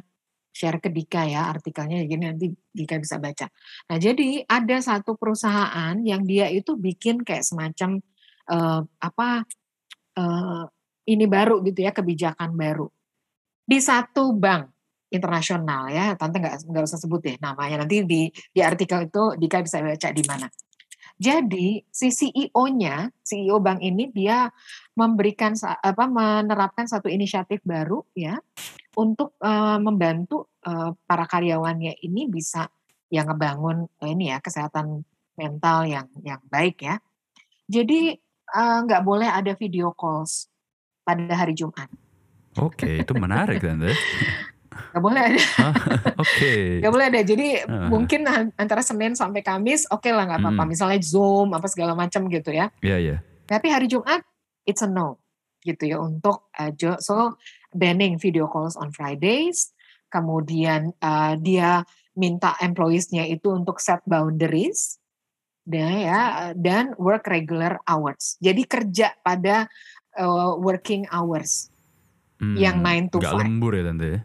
[0.55, 3.51] share ke Dika ya artikelnya, jadi nanti Dika bisa baca.
[3.91, 7.99] Nah jadi ada satu perusahaan yang dia itu bikin kayak semacam,
[8.51, 9.45] uh, apa,
[10.19, 10.65] uh,
[11.07, 12.87] ini baru gitu ya, kebijakan baru.
[13.67, 14.76] Di satu bank
[15.17, 19.65] internasional ya, Tante nggak nggak usah sebut deh namanya, nanti di di artikel itu Dika
[19.65, 20.47] bisa baca di mana.
[21.17, 24.53] Jadi si CEO-nya, CEO bank ini dia
[24.93, 28.37] memberikan apa menerapkan satu inisiatif baru ya
[29.01, 32.69] untuk uh, membantu uh, para karyawannya ini bisa
[33.09, 35.09] yang ngebangun uh, ini ya kesehatan
[35.41, 37.01] mental yang yang baik ya.
[37.65, 38.13] Jadi
[38.57, 40.53] nggak uh, boleh ada video calls
[41.01, 41.89] pada hari Jumat.
[42.61, 43.81] Oke, itu menarik kan
[44.93, 45.43] Gak boleh ada.
[46.23, 46.31] Oke.
[46.37, 46.63] Okay.
[46.81, 47.21] Gak boleh ada.
[47.25, 47.89] Jadi uh.
[47.89, 48.25] mungkin
[48.57, 50.63] antara Senin sampai Kamis oke okay lah nggak apa-apa.
[50.65, 50.71] Hmm.
[50.71, 52.69] Misalnya Zoom apa segala macam gitu ya.
[52.81, 53.11] Iya yeah, iya.
[53.17, 53.19] Yeah.
[53.47, 54.23] Tapi hari Jumat
[54.67, 55.23] it's a no
[55.67, 56.71] gitu ya untuk uh,
[57.03, 57.35] so
[57.75, 59.75] banning video calls on Fridays.
[60.07, 61.83] Kemudian uh, dia
[62.17, 64.97] minta employees-nya itu untuk set boundaries
[65.67, 66.21] dan ya
[66.55, 68.39] dan work regular hours.
[68.39, 69.67] Jadi kerja pada
[70.17, 71.69] uh, working hours
[72.39, 73.27] hmm, yang 9 to 5.
[73.27, 74.21] Gak lembur ya tante ya?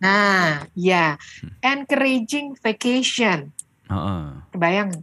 [0.00, 1.20] Nah, ya,
[1.60, 3.52] encouraging vacation.
[3.84, 4.48] Uh-uh.
[4.48, 4.96] Kebayang?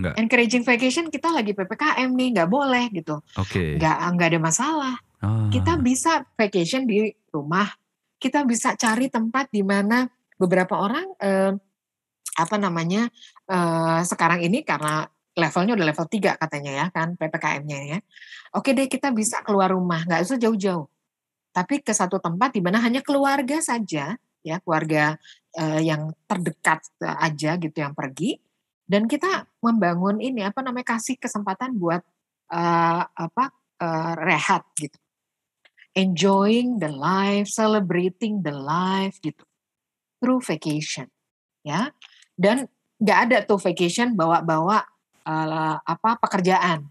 [0.00, 0.14] Enggak.
[0.16, 3.20] Encouraging vacation kita lagi ppkm nih, nggak boleh gitu.
[3.36, 3.52] Oke.
[3.52, 3.70] Okay.
[3.76, 4.94] Nggak nggak ada masalah.
[5.20, 5.52] Uh.
[5.52, 7.68] Kita bisa vacation di rumah.
[8.16, 10.04] Kita bisa cari tempat di mana
[10.40, 11.52] beberapa orang eh,
[12.36, 13.08] apa namanya
[13.48, 15.04] eh, sekarang ini karena
[15.36, 17.98] levelnya udah level 3 katanya ya kan ppkm-nya ya.
[18.56, 20.88] Oke deh kita bisa keluar rumah, nggak usah jauh-jauh.
[21.50, 25.16] Tapi ke satu tempat di mana hanya keluarga saja ya keluarga
[25.56, 28.40] uh, yang terdekat aja gitu yang pergi
[28.90, 32.02] dan kita membangun ini apa namanya kasih kesempatan buat
[32.50, 34.98] uh, apa uh, rehat gitu
[35.94, 39.42] enjoying the life celebrating the life gitu
[40.18, 41.06] through vacation
[41.62, 41.92] ya
[42.34, 42.66] dan
[43.00, 44.84] nggak ada tuh vacation bawa-bawa
[45.24, 46.88] uh, apa pekerjaan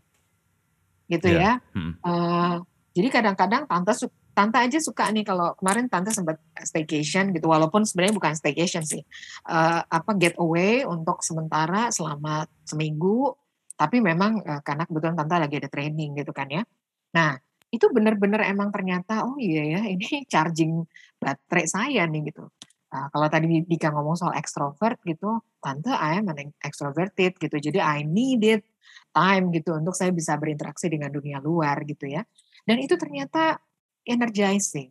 [1.10, 1.58] gitu yeah.
[1.60, 1.94] ya hmm.
[2.06, 2.56] uh,
[2.94, 3.94] jadi kadang-kadang tante
[4.40, 9.04] tante aja suka nih kalau kemarin tante sempat staycation gitu walaupun sebenarnya bukan staycation sih
[9.52, 13.36] uh, apa getaway untuk sementara selama seminggu
[13.76, 16.64] tapi memang uh, karena kebetulan tante lagi ada training gitu kan ya
[17.12, 17.36] nah
[17.68, 20.88] itu benar-benar emang ternyata oh iya ya ini charging
[21.20, 22.48] baterai saya nih gitu
[22.90, 27.62] Nah, kalau tadi Dika ngomong soal extrovert gitu, tante I am an extroverted gitu.
[27.62, 28.66] Jadi I needed
[29.14, 32.26] time gitu untuk saya bisa berinteraksi dengan dunia luar gitu ya.
[32.66, 33.62] Dan itu ternyata
[34.10, 34.90] energizing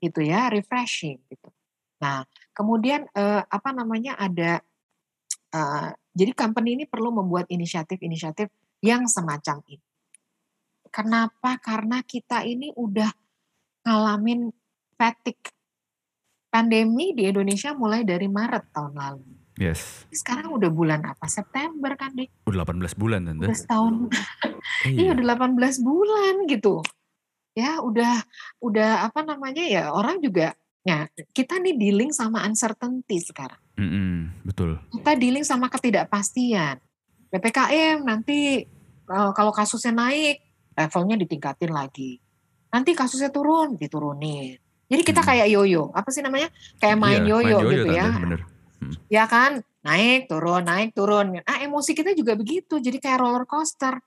[0.00, 1.52] gitu ya, refreshing gitu.
[2.00, 2.24] Nah,
[2.56, 4.60] kemudian uh, apa namanya ada
[5.52, 8.48] uh, jadi company ini perlu membuat inisiatif-inisiatif
[8.80, 9.84] yang semacam ini.
[10.88, 11.60] Kenapa?
[11.60, 13.12] Karena kita ini udah
[13.84, 14.48] ngalamin
[14.96, 15.52] fatigue
[16.48, 19.24] pandemi di Indonesia mulai dari Maret tahun lalu.
[19.56, 20.04] Yes.
[20.12, 21.24] Sekarang udah bulan apa?
[21.28, 22.44] September kan, Dik?
[22.44, 23.44] Udah 18 bulan, Tante.
[23.48, 23.94] Udah setahun.
[24.88, 26.84] iya, udah 18 bulan gitu
[27.56, 28.20] ya udah
[28.60, 30.52] udah apa namanya ya orang juga
[30.84, 33.58] ya kita nih dealing sama uncertainty sekarang.
[33.74, 34.76] Mm-mm, betul.
[34.92, 36.78] Kita dealing sama ketidakpastian.
[37.26, 38.62] PPKM nanti
[39.08, 40.44] uh, kalau kasusnya naik
[40.76, 42.20] levelnya ditingkatin lagi.
[42.70, 44.60] Nanti kasusnya turun diturunin.
[44.86, 45.28] Jadi kita Mm.
[45.32, 46.46] kayak yoyo, apa sih namanya?
[46.78, 48.06] Kayak main Iya, yoyo, gitu tante, ya.
[48.14, 48.40] bener.
[49.10, 49.52] Ya kan?
[49.82, 51.42] Naik, turun, naik, turun.
[51.42, 52.78] Ah, emosi kita juga begitu.
[52.78, 53.98] Jadi kayak roller coaster.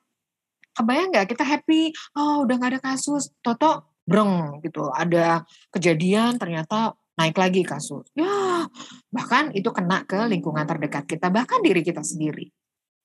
[0.75, 3.33] Kebayang nggak kita happy, oh udah nggak ada kasus.
[3.43, 4.89] Toto breng gitu.
[4.89, 8.07] Ada kejadian ternyata naik lagi kasus.
[8.15, 8.65] Ya,
[9.11, 12.47] bahkan itu kena ke lingkungan terdekat kita, bahkan diri kita sendiri.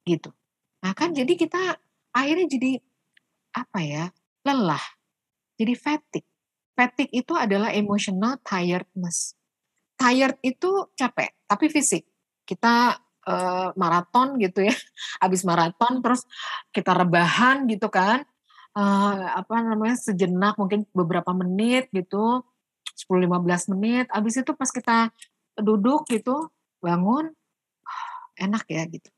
[0.07, 0.31] Gitu.
[0.87, 1.77] Nah kan jadi kita
[2.14, 2.72] akhirnya jadi
[3.59, 4.05] apa ya?
[4.46, 4.83] Lelah.
[5.59, 6.29] Jadi fatigue.
[6.74, 9.38] Fatigue itu adalah emotional tiredness.
[9.94, 12.03] Tired itu capek, tapi fisik.
[12.42, 14.74] Kita eh, maraton gitu ya,
[15.22, 16.24] habis maraton terus
[16.70, 18.22] kita rebahan gitu kan,
[18.76, 22.44] eh, apa namanya sejenak mungkin beberapa menit gitu,
[22.94, 25.10] 10-15 menit, habis itu pas kita
[25.58, 27.32] duduk gitu, bangun,
[28.44, 29.10] enak ya gitu.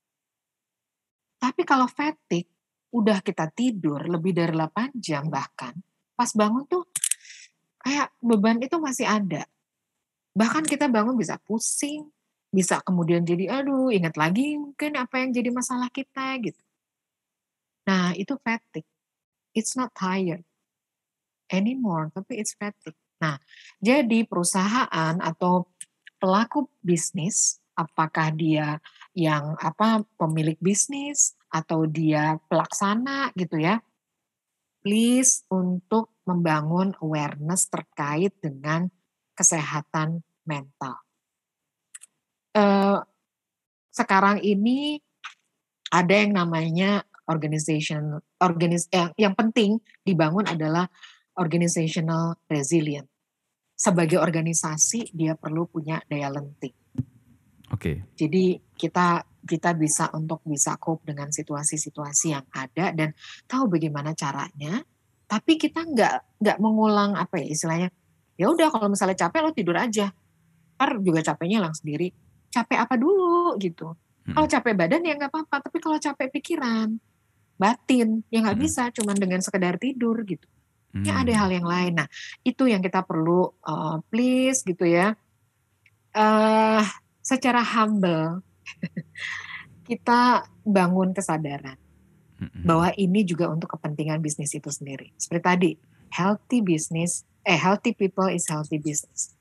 [1.37, 2.49] Tapi kalau fatigue,
[2.97, 5.77] udah kita tidur lebih dari 8 jam bahkan,
[6.17, 6.89] pas bangun tuh
[7.83, 9.45] kayak beban itu masih ada.
[10.37, 12.09] Bahkan kita bangun bisa pusing,
[12.57, 16.57] bisa kemudian jadi aduh ingat lagi mungkin apa yang jadi masalah kita gitu.
[17.85, 18.89] Nah itu fatigue.
[19.53, 20.41] It's not tired
[21.53, 22.97] anymore, tapi it's fatigue.
[23.21, 23.37] Nah
[23.77, 25.69] jadi perusahaan atau
[26.17, 28.81] pelaku bisnis, apakah dia
[29.13, 33.85] yang apa pemilik bisnis atau dia pelaksana gitu ya,
[34.81, 38.89] please untuk membangun awareness terkait dengan
[39.37, 41.06] kesehatan mental.
[42.57, 42.99] Eh,
[43.93, 44.97] sekarang ini
[45.93, 50.89] ada yang namanya organization organis yang, yang penting dibangun adalah
[51.37, 53.05] organizational resilient.
[53.77, 56.73] Sebagai organisasi dia perlu punya daya lenting.
[57.69, 58.09] Oke.
[58.17, 63.13] Jadi kita kita bisa untuk bisa cope dengan situasi-situasi yang ada dan
[63.45, 64.81] tahu bagaimana caranya.
[65.29, 67.93] Tapi kita nggak nggak mengulang apa ya istilahnya.
[68.41, 70.09] Ya udah kalau misalnya capek lo tidur aja.
[70.81, 72.26] Ntar juga capeknya hilang sendiri.
[72.57, 73.93] Capek apa dulu gitu.
[74.27, 75.61] Kalau capek badan ya nggak apa-apa.
[75.61, 76.97] Tapi kalau capek pikiran,
[77.55, 78.65] batin ya nggak Mm.
[78.65, 78.89] bisa.
[78.91, 80.49] Cuman dengan sekedar tidur gitu.
[81.05, 81.41] Ya ada Hmm.
[81.45, 81.93] hal yang lain.
[82.01, 82.09] Nah
[82.41, 85.13] itu yang kita perlu uh, please gitu ya.
[86.17, 86.81] eh
[87.21, 88.41] secara humble
[89.85, 90.21] kita
[90.65, 91.77] bangun kesadaran
[92.41, 92.65] Mm-mm.
[92.65, 95.13] bahwa ini juga untuk kepentingan bisnis itu sendiri.
[95.15, 95.71] Seperti tadi,
[96.09, 99.37] healthy business, eh healthy people is healthy business.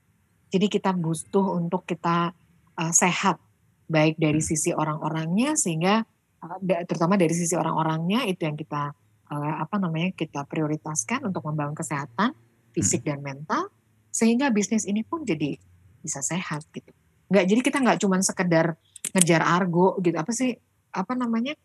[0.48, 2.36] Jadi kita butuh untuk kita
[2.76, 3.40] uh, sehat,
[3.88, 4.48] baik dari Hmm.
[4.48, 6.04] sisi orang-orangnya sehingga
[6.44, 8.92] uh, terutama dari sisi orang-orangnya itu yang kita
[9.32, 12.36] uh, apa namanya kita prioritaskan untuk membangun kesehatan
[12.76, 13.72] fisik dan mental
[14.12, 15.56] sehingga bisnis ini pun jadi
[16.00, 16.92] bisa sehat gitu.
[17.32, 18.78] Nggak jadi kita nggak cuman sekedar
[19.16, 20.16] ngejar argo gitu.
[20.16, 20.54] Apa sih
[20.92, 21.56] apa namanya?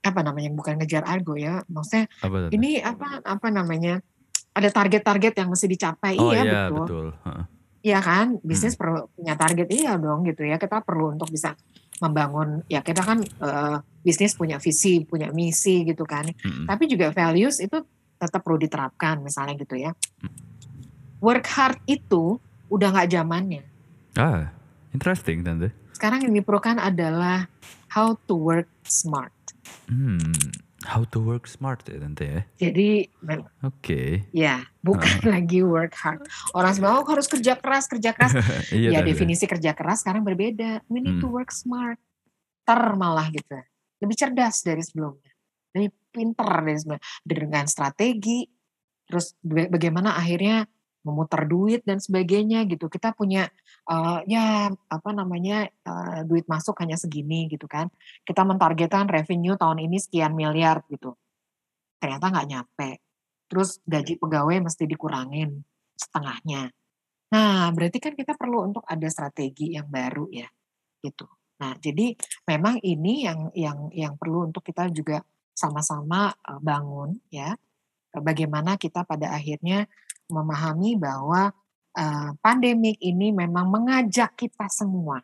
[0.00, 0.50] Apa namanya?
[0.56, 4.00] Bukan ngejar argo ya maksudnya Apa ini apa apa namanya?
[4.50, 7.14] Ada target-target yang mesti dicapai Oh iya iya betul.
[7.14, 7.59] betul.
[7.80, 8.36] Iya kan?
[8.44, 10.60] Bisnis perlu punya target iya dong gitu ya.
[10.60, 11.56] Kita perlu untuk bisa
[12.00, 16.24] membangun ya kita kan eh, bisnis punya visi punya misi gitu kan.
[16.24, 16.64] Mm-mm.
[16.64, 17.76] tapi juga values itu
[18.16, 19.92] tetap perlu diterapkan misalnya gitu ya.
[21.20, 22.40] Work hard itu
[22.72, 23.64] udah nggak zamannya.
[24.16, 24.52] Ah,
[24.96, 25.72] interesting tante.
[26.00, 27.44] sekarang yang diperlukan adalah
[27.92, 29.32] how to work smart.
[29.84, 30.16] Hmm,
[30.88, 32.40] how to work smart ya tante ya.
[32.56, 33.04] jadi
[33.60, 34.24] Oke.
[34.32, 36.24] ya bukan lagi work hard.
[36.56, 38.32] Orang semua oh, harus kerja keras kerja keras.
[38.72, 40.80] Iya ya definisi kerja keras sekarang berbeda.
[40.88, 41.36] We need to Hmm.
[41.36, 42.00] work smart.
[42.64, 43.60] Ter malah gitu.
[44.00, 45.32] Lebih cerdas dari sebelumnya.
[45.76, 47.04] Lebih pinter dari sebelumnya.
[47.20, 48.48] Dengan strategi
[49.04, 50.64] terus ba- bagaimana akhirnya
[51.00, 52.86] memutar duit dan sebagainya gitu.
[52.92, 53.48] Kita punya
[53.88, 57.88] eh, ya apa namanya eh, duit masuk hanya segini gitu kan.
[58.24, 61.16] Kita mentargetkan revenue tahun ini sekian miliar gitu.
[62.00, 62.90] Ternyata nggak nyampe.
[63.50, 65.64] Terus gaji pegawai mesti dikurangin
[65.98, 66.70] setengahnya.
[67.30, 70.48] Nah berarti kan kita perlu untuk ada strategi yang baru ya
[71.00, 71.26] gitu.
[71.60, 72.16] Nah jadi
[72.48, 75.24] memang ini yang yang yang perlu untuk kita juga
[75.56, 77.56] sama-sama eh, bangun ya.
[78.10, 79.86] Bagaimana kita pada akhirnya
[80.30, 81.50] memahami bahwa
[81.98, 85.20] uh, pandemik ini memang mengajak kita semua.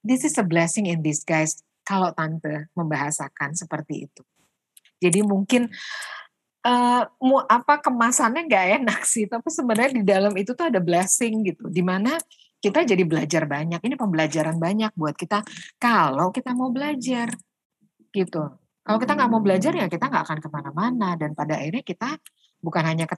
[0.00, 4.22] This is a blessing in disguise kalau tante membahasakan seperti itu.
[5.00, 5.68] Jadi mungkin
[6.64, 7.02] uh,
[7.48, 11.80] apa kemasannya nggak enak sih, tapi sebenarnya di dalam itu tuh ada blessing gitu, di
[11.84, 12.16] mana
[12.60, 13.80] kita jadi belajar banyak.
[13.80, 15.40] Ini pembelajaran banyak buat kita
[15.80, 17.32] kalau kita mau belajar
[18.12, 18.44] gitu.
[18.80, 22.16] Kalau kita nggak mau belajar ya kita nggak akan ke mana-mana dan pada akhirnya kita
[22.60, 23.08] bukan hanya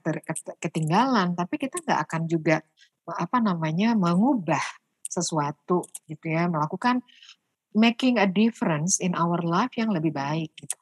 [0.59, 2.63] ketinggalan, tapi kita nggak akan juga
[3.03, 4.63] apa namanya mengubah
[5.03, 7.03] sesuatu gitu ya, melakukan
[7.75, 10.75] making a difference in our life yang lebih baik gitu.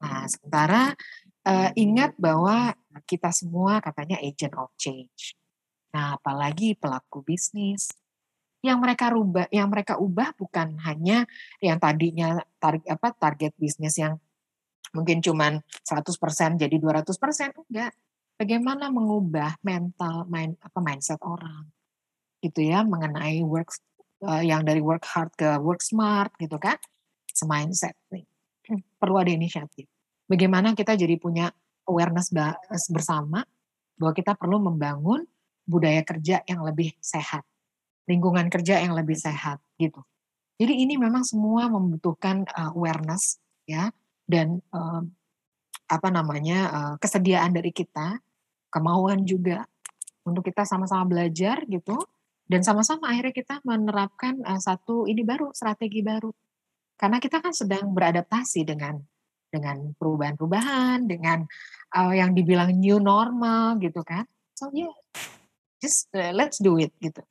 [0.00, 0.96] Nah, sementara
[1.44, 2.72] uh, ingat bahwa
[3.04, 5.36] kita semua katanya agent of change.
[5.92, 7.90] Nah, apalagi pelaku bisnis
[8.60, 11.24] yang mereka rubah, yang mereka ubah bukan hanya
[11.64, 14.20] yang tadinya target apa target bisnis yang
[14.94, 17.06] mungkin cuman 100% jadi 200%
[17.70, 17.92] enggak.
[18.40, 21.68] Bagaimana mengubah mental main apa mindset orang
[22.40, 23.68] gitu ya mengenai work
[24.24, 26.80] uh, yang dari work hard ke work smart gitu kan.
[27.40, 28.24] Mindset nih.
[29.00, 29.88] Perlu ada inisiatif.
[30.28, 31.48] Bagaimana kita jadi punya
[31.88, 32.28] awareness
[32.92, 33.42] bersama
[33.96, 35.24] bahwa kita perlu membangun
[35.64, 37.42] budaya kerja yang lebih sehat,
[38.04, 40.04] lingkungan kerja yang lebih sehat gitu.
[40.60, 43.88] Jadi ini memang semua membutuhkan uh, awareness ya
[44.30, 45.02] dan uh,
[45.90, 48.22] apa namanya uh, kesediaan dari kita,
[48.70, 49.66] kemauan juga
[50.22, 51.98] untuk kita sama-sama belajar gitu
[52.46, 56.30] dan sama-sama akhirnya kita menerapkan uh, satu ini baru strategi baru
[56.94, 59.02] karena kita kan sedang beradaptasi dengan
[59.50, 61.42] dengan perubahan-perubahan dengan
[61.98, 64.22] uh, yang dibilang new normal gitu kan
[64.54, 64.94] so yeah
[65.80, 67.24] just uh, let's do it gitu.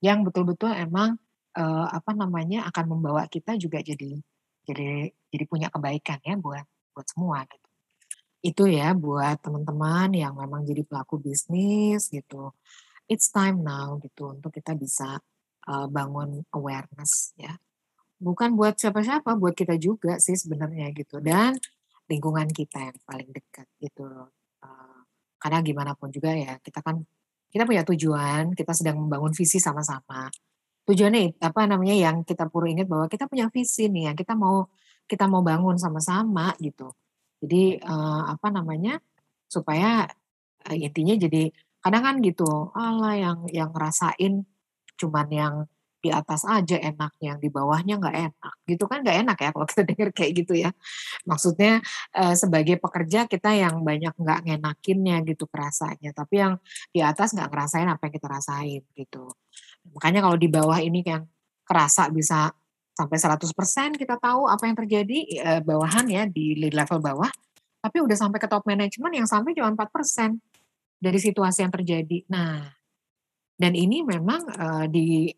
[0.00, 1.20] Yang betul-betul emang
[1.54, 4.16] uh, apa namanya akan membawa kita juga jadi
[4.70, 7.68] jadi jadi punya kebaikan ya buat buat semua gitu.
[8.40, 12.54] Itu ya buat teman-teman yang memang jadi pelaku bisnis gitu.
[13.10, 15.18] It's time now gitu untuk kita bisa
[15.66, 17.58] uh, bangun awareness ya.
[18.20, 21.18] Bukan buat siapa-siapa, buat kita juga sih sebenarnya gitu.
[21.18, 21.58] Dan
[22.06, 24.06] lingkungan kita yang paling dekat gitu.
[24.62, 25.00] Uh,
[25.40, 27.02] karena gimana pun juga ya kita kan
[27.50, 30.30] kita punya tujuan, kita sedang membangun visi sama-sama.
[30.88, 34.66] Tujuannya apa namanya yang kita perlu ingat bahwa kita punya visi nih yang kita mau
[35.10, 36.94] kita mau bangun sama-sama gitu.
[37.40, 39.00] Jadi uh, apa namanya
[39.50, 40.06] supaya
[40.68, 44.44] uh, intinya jadi kadang kan gitu, Allah yang yang ngerasain
[45.00, 45.54] cuman yang
[46.00, 48.54] di atas aja enak, yang di bawahnya nggak enak.
[48.64, 50.70] Gitu kan nggak enak ya kalau kita dengar kayak gitu ya.
[51.28, 51.84] Maksudnya
[52.16, 56.56] eh, sebagai pekerja kita yang banyak nggak ngenakinnya gitu kerasanya, tapi yang
[56.90, 59.24] di atas nggak ngerasain apa yang kita rasain gitu.
[59.96, 61.24] Makanya kalau di bawah ini yang
[61.64, 62.52] kerasa bisa
[62.92, 67.30] sampai 100% kita tahu apa yang terjadi eh, bawahan ya di level bawah,
[67.80, 70.36] tapi udah sampai ke top management yang sampai cuma 4%
[71.00, 72.28] dari situasi yang terjadi.
[72.28, 72.68] Nah,
[73.56, 75.32] dan ini memang uh, di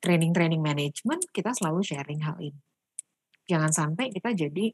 [0.00, 2.60] training-training manajemen kita selalu sharing hal ini.
[3.44, 4.72] Jangan sampai kita jadi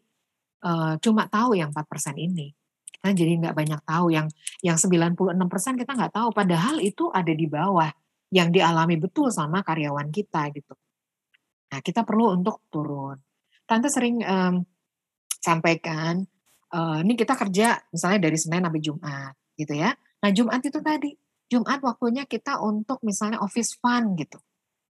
[0.67, 1.87] uh, cuma tahu yang 4%
[2.19, 2.51] ini.
[2.91, 4.27] Kita jadi nggak banyak tahu yang
[4.63, 5.35] yang 96%
[5.79, 7.91] kita nggak tahu padahal itu ada di bawah
[8.31, 10.75] yang dialami betul sama karyawan kita gitu.
[11.71, 13.19] Nah, kita perlu untuk turun.
[13.67, 14.63] Tante sering um,
[15.39, 16.23] sampaikan
[16.75, 19.95] uh, ini kita kerja misalnya dari Senin sampai Jumat gitu ya.
[20.23, 21.11] Nah, Jumat itu tadi
[21.51, 24.39] Jumat waktunya kita untuk misalnya office fund gitu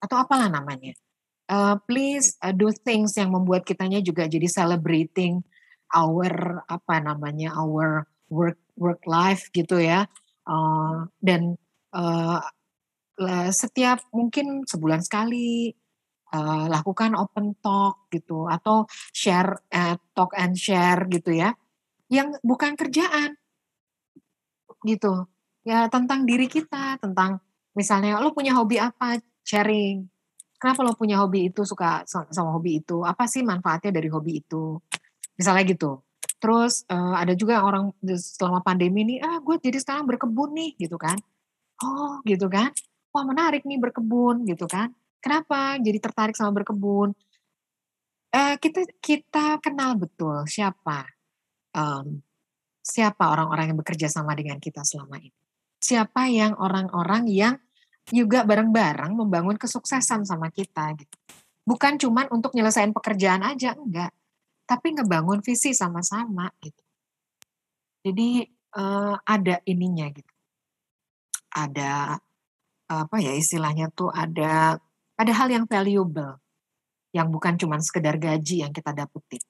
[0.01, 0.97] atau apalah namanya.
[1.47, 5.47] Uh, please uh, do things yang membuat kitanya juga jadi celebrating
[5.95, 10.09] our apa namanya our work work life gitu ya.
[10.47, 11.59] Uh, dan
[13.51, 15.73] setiap mungkin sebulan sekali
[16.37, 21.57] uh, lakukan open talk gitu atau share uh, talk and share gitu ya.
[22.13, 23.35] Yang bukan kerjaan
[24.85, 25.27] gitu.
[25.67, 27.43] Ya tentang diri kita, tentang
[27.75, 30.07] misalnya lo punya hobi apa sharing.
[30.57, 33.05] Kenapa lo punya hobi itu, suka sama hobi itu?
[33.05, 34.81] Apa sih manfaatnya dari hobi itu?
[35.37, 36.01] Misalnya gitu.
[36.41, 40.97] Terus uh, ada juga orang selama pandemi ini, ah gue jadi sekarang berkebun nih gitu
[40.97, 41.17] kan.
[41.85, 42.73] Oh gitu kan.
[43.17, 44.93] Wah menarik nih berkebun gitu kan.
[45.25, 47.17] Kenapa jadi tertarik sama berkebun?
[48.29, 51.09] Uh, kita kita kenal betul siapa
[51.73, 52.21] um,
[52.85, 55.33] siapa orang-orang yang bekerja sama dengan kita selama ini.
[55.81, 57.57] Siapa yang orang-orang yang
[58.13, 61.17] juga bareng-bareng membangun kesuksesan sama kita gitu.
[61.65, 64.13] Bukan cuma untuk nyelesain pekerjaan aja, enggak.
[64.69, 66.85] Tapi ngebangun visi sama-sama gitu.
[68.05, 68.45] Jadi
[68.77, 70.33] uh, ada ininya gitu.
[71.57, 72.21] Ada
[72.87, 74.79] apa ya istilahnya tuh ada
[75.17, 76.39] ada hal yang valuable
[77.17, 79.41] yang bukan cuma sekedar gaji yang kita dapetin.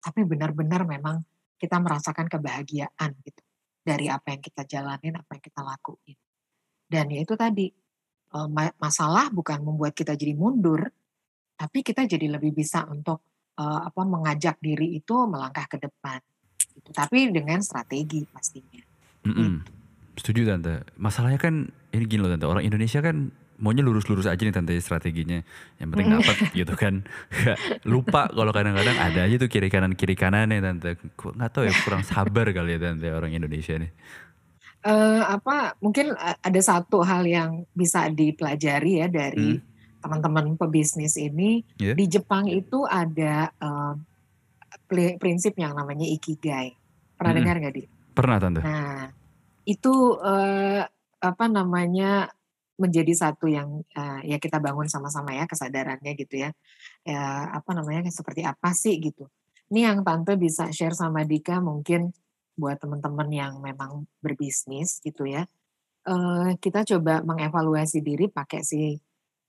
[0.00, 1.20] Tapi benar-benar memang
[1.60, 3.42] kita merasakan kebahagiaan gitu
[3.84, 6.16] dari apa yang kita jalanin, apa yang kita lakuin.
[6.88, 7.68] Dan ya itu tadi,
[8.80, 10.88] masalah bukan membuat kita jadi mundur,
[11.60, 13.20] tapi kita jadi lebih bisa untuk
[13.60, 16.24] apa mengajak diri itu melangkah ke depan.
[16.56, 16.96] Gitu.
[16.96, 18.80] Tapi dengan strategi pastinya.
[19.28, 19.52] Mm -mm.
[20.20, 20.84] Setuju tante.
[21.00, 22.44] Masalahnya kan ini gini loh tante.
[22.44, 25.40] Orang Indonesia kan maunya lurus-lurus aja nih tante strateginya.
[25.80, 27.08] Yang penting dapat gitu kan.
[27.32, 27.56] Gak
[27.88, 31.00] lupa kalau kadang-kadang ada aja tuh kiri kanan kiri kanan nih tante.
[31.16, 33.92] Nggak tahu ya kurang sabar kali ya tante orang Indonesia nih.
[34.80, 40.00] Uh, apa mungkin ada satu hal yang bisa dipelajari ya dari hmm.
[40.00, 41.92] teman-teman pebisnis ini yeah.
[41.92, 43.92] di Jepang itu ada uh,
[45.16, 46.76] prinsip yang namanya ikigai.
[47.16, 47.40] Pernah hmm.
[47.40, 47.84] dengar nggak di?
[48.12, 48.60] Pernah tante.
[48.64, 49.19] Nah
[49.64, 50.84] itu uh,
[51.20, 52.32] apa namanya
[52.80, 56.50] menjadi satu yang uh, ya kita bangun sama-sama ya kesadarannya gitu ya.
[57.04, 59.28] Ya apa namanya seperti apa sih gitu.
[59.70, 62.10] Ini yang tante bisa share sama Dika mungkin
[62.56, 65.44] buat teman-teman yang memang berbisnis gitu ya.
[66.08, 68.96] Uh, kita coba mengevaluasi diri pakai si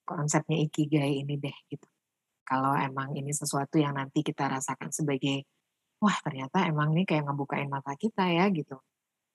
[0.04, 1.88] konsepnya ikigai ini deh gitu.
[2.44, 5.48] Kalau emang ini sesuatu yang nanti kita rasakan sebagai
[6.04, 8.76] wah ternyata emang ini kayak ngebukain mata kita ya gitu.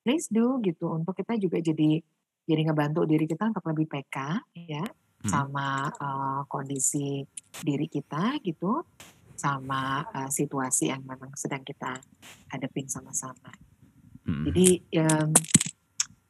[0.07, 1.99] Please do gitu untuk kita juga jadi
[2.47, 4.17] jadi ngebantu diri kita untuk lebih PK
[4.71, 5.27] ya hmm.
[5.27, 7.27] sama uh, kondisi
[7.59, 8.87] diri kita gitu
[9.35, 11.99] sama uh, situasi yang memang sedang kita
[12.55, 13.51] hadapin sama-sama.
[14.25, 14.47] Hmm.
[14.47, 15.31] Jadi um,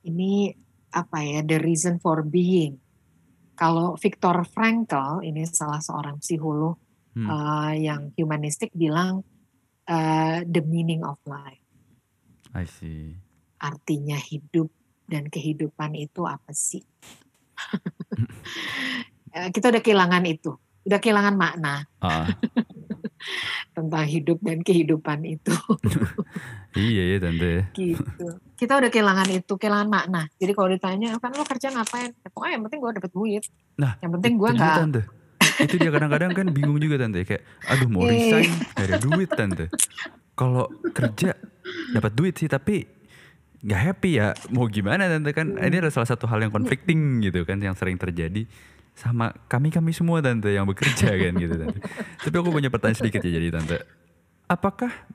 [0.08, 0.50] ini
[0.96, 2.80] apa ya the reason for being.
[3.56, 6.76] Kalau Viktor Frankl ini salah seorang psikolog
[7.12, 7.28] hmm.
[7.28, 9.20] uh, yang humanistik bilang
[9.88, 11.60] uh, the meaning of life.
[12.56, 13.25] I see.
[13.56, 14.68] Artinya hidup
[15.06, 16.82] dan kehidupan itu apa sih?
[19.36, 20.56] Eh, kita udah kehilangan itu,
[20.88, 22.24] udah kehilangan makna uh.
[23.76, 25.52] tentang hidup dan kehidupan itu.
[26.72, 27.68] iya ya tante.
[27.76, 28.26] Gitu.
[28.56, 30.32] Kita udah kehilangan itu, kehilangan makna.
[30.40, 32.16] Jadi kalau ditanya, kan lo kerja ngapain?
[32.16, 33.44] Ya, pokoknya yang penting gue dapet duit.
[33.76, 34.76] Nah, yang penting gue nggak.
[34.80, 35.02] Tante.
[35.56, 38.12] itu dia kadang-kadang kan bingung juga tante kayak aduh mau iya.
[38.12, 39.66] resign gak ada duit tante
[40.36, 41.32] kalau kerja
[41.96, 42.84] dapat duit sih tapi
[43.66, 45.58] nggak happy ya mau gimana tante kan?
[45.58, 48.46] Ini adalah salah satu hal yang conflicting gitu kan yang sering terjadi
[48.94, 51.82] sama kami kami semua tante yang bekerja kan gitu tante.
[52.22, 53.82] Tapi aku punya pertanyaan sedikit ya jadi tante.
[54.46, 55.10] Apakah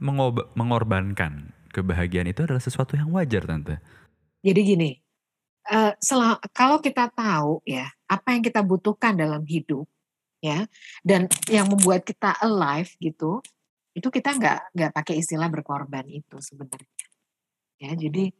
[0.60, 3.80] mengorbankan kebahagiaan itu adalah sesuatu yang wajar tante?
[4.44, 4.92] Jadi gini
[5.70, 5.94] uh,
[6.52, 9.86] kalau kita tahu ya apa yang kita butuhkan dalam hidup
[10.42, 10.66] ya
[11.06, 13.40] dan yang membuat kita alive gitu
[13.94, 17.08] itu kita nggak nggak pakai istilah berkorban itu sebenarnya.
[17.82, 18.32] Ya jadi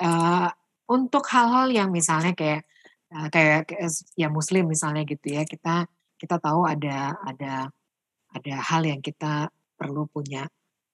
[0.00, 0.48] uh,
[0.88, 2.64] untuk hal-hal yang misalnya kayak
[3.12, 3.68] uh, kayak
[4.16, 7.70] ya muslim misalnya gitu ya kita kita tahu ada ada
[8.34, 10.44] ada hal yang kita perlu punya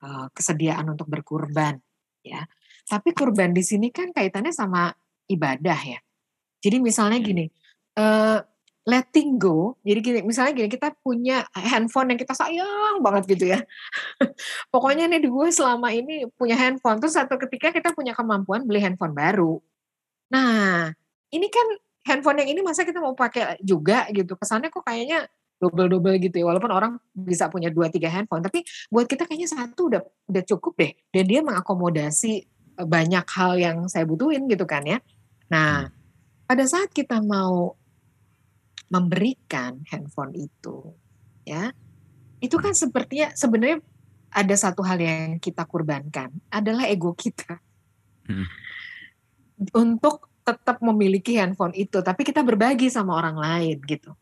[0.05, 1.81] uh, kesediaan untuk berkurban
[2.23, 2.45] ya.
[2.85, 4.93] Tapi kurban di sini kan kaitannya sama
[5.27, 5.99] ibadah ya.
[6.61, 7.49] Jadi misalnya gini
[7.97, 8.39] uh,
[8.85, 9.81] letting go.
[9.81, 13.65] Jadi gini, misalnya gini, kita punya handphone yang kita sayang banget gitu ya.
[14.73, 19.17] Pokoknya nih gue selama ini punya handphone, terus satu ketika kita punya kemampuan beli handphone
[19.17, 19.57] baru.
[20.29, 20.93] Nah,
[21.33, 21.67] ini kan
[22.05, 24.37] handphone yang ini masa kita mau pakai juga gitu.
[24.37, 25.27] Kesannya kok kayaknya
[25.59, 26.47] double-double gitu ya.
[26.53, 28.61] Walaupun orang bisa punya dua tiga handphone, tapi
[28.93, 30.93] buat kita kayaknya satu udah udah cukup deh.
[31.09, 32.33] Dan dia mengakomodasi
[32.77, 35.01] e, banyak hal yang saya butuhin gitu kan ya.
[35.49, 35.89] Nah,
[36.45, 37.73] pada saat kita mau
[38.95, 40.95] memberikan handphone itu
[41.43, 41.75] ya
[42.39, 43.83] itu kan sepertinya sebenarnya
[44.31, 47.59] ada satu hal yang kita kurbankan adalah ego kita
[48.31, 48.47] hmm.
[49.75, 54.15] untuk tetap memiliki handphone itu tapi kita berbagi sama orang lain gitu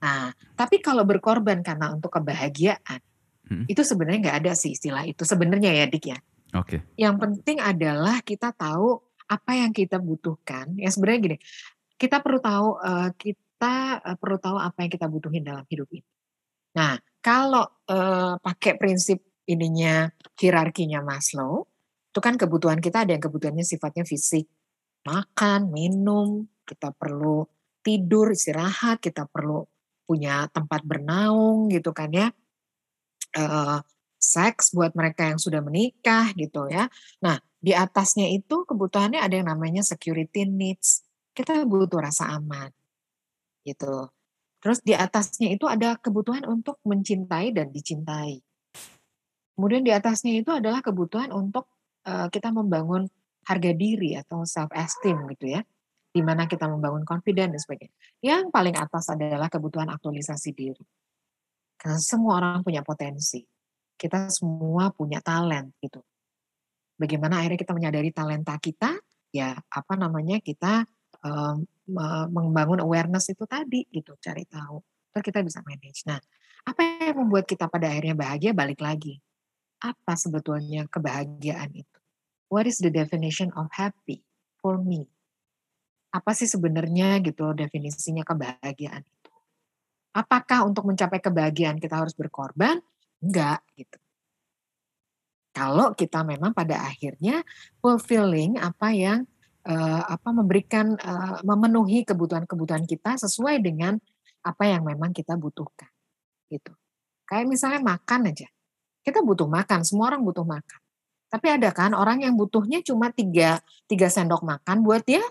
[0.00, 3.00] nah tapi kalau berkorban karena untuk kebahagiaan
[3.48, 3.64] hmm.
[3.72, 6.18] itu sebenarnya nggak ada sih istilah itu sebenarnya ya dik ya
[6.56, 6.80] oke okay.
[7.00, 9.00] yang penting adalah kita tahu
[9.30, 11.38] apa yang kita butuhkan ya sebenarnya gini
[12.00, 16.08] kita perlu tahu uh, kita kita perlu tahu apa yang kita butuhin dalam hidup ini.
[16.80, 20.08] Nah, kalau uh, pakai prinsip ininya
[20.40, 21.68] hierarkinya Maslow,
[22.08, 24.48] itu kan kebutuhan kita ada yang kebutuhannya sifatnya fisik,
[25.04, 27.44] makan, minum, kita perlu
[27.84, 29.68] tidur, istirahat, kita perlu
[30.08, 32.32] punya tempat bernaung gitu kan ya.
[34.16, 36.88] Seks buat mereka yang sudah menikah gitu ya.
[37.20, 41.04] Nah, di atasnya itu kebutuhannya ada yang namanya security needs.
[41.36, 42.72] Kita butuh rasa aman
[43.64, 44.08] gitu.
[44.60, 48.44] Terus di atasnya itu ada kebutuhan untuk mencintai dan dicintai.
[49.56, 51.68] Kemudian di atasnya itu adalah kebutuhan untuk
[52.04, 53.08] uh, kita membangun
[53.48, 55.64] harga diri atau self esteem gitu ya.
[56.10, 57.96] Di mana kita membangun confidence dan sebagainya.
[58.20, 60.84] Yang paling atas adalah kebutuhan aktualisasi diri.
[61.80, 63.40] Karena semua orang punya potensi.
[63.96, 66.04] Kita semua punya talent gitu.
[67.00, 68.92] Bagaimana akhirnya kita menyadari talenta kita?
[69.32, 70.84] Ya apa namanya kita
[71.24, 71.64] um,
[72.30, 74.80] membangun awareness itu tadi gitu, cari tahu.
[75.10, 76.06] Terus kita bisa manage.
[76.06, 76.18] Nah,
[76.64, 76.80] apa
[77.10, 79.18] yang membuat kita pada akhirnya bahagia balik lagi.
[79.80, 81.98] Apa sebetulnya kebahagiaan itu?
[82.52, 84.22] What is the definition of happy
[84.60, 85.08] for me?
[86.10, 89.32] apa sih sebenarnya gitu definisinya kebahagiaan itu.
[90.10, 92.82] Apakah untuk mencapai kebahagiaan kita harus berkorban?
[93.22, 93.98] Enggak gitu.
[95.54, 97.46] Kalau kita memang pada akhirnya
[97.78, 99.18] fulfilling apa yang
[99.66, 103.98] uh, apa memberikan uh, memenuhi kebutuhan-kebutuhan kita sesuai dengan
[104.40, 105.88] apa yang memang kita butuhkan
[106.48, 106.72] gitu.
[107.28, 108.48] Kayak misalnya makan aja.
[109.00, 110.80] Kita butuh makan, semua orang butuh makan.
[111.30, 115.22] Tapi ada kan orang yang butuhnya cuma tiga, tiga sendok makan buat dia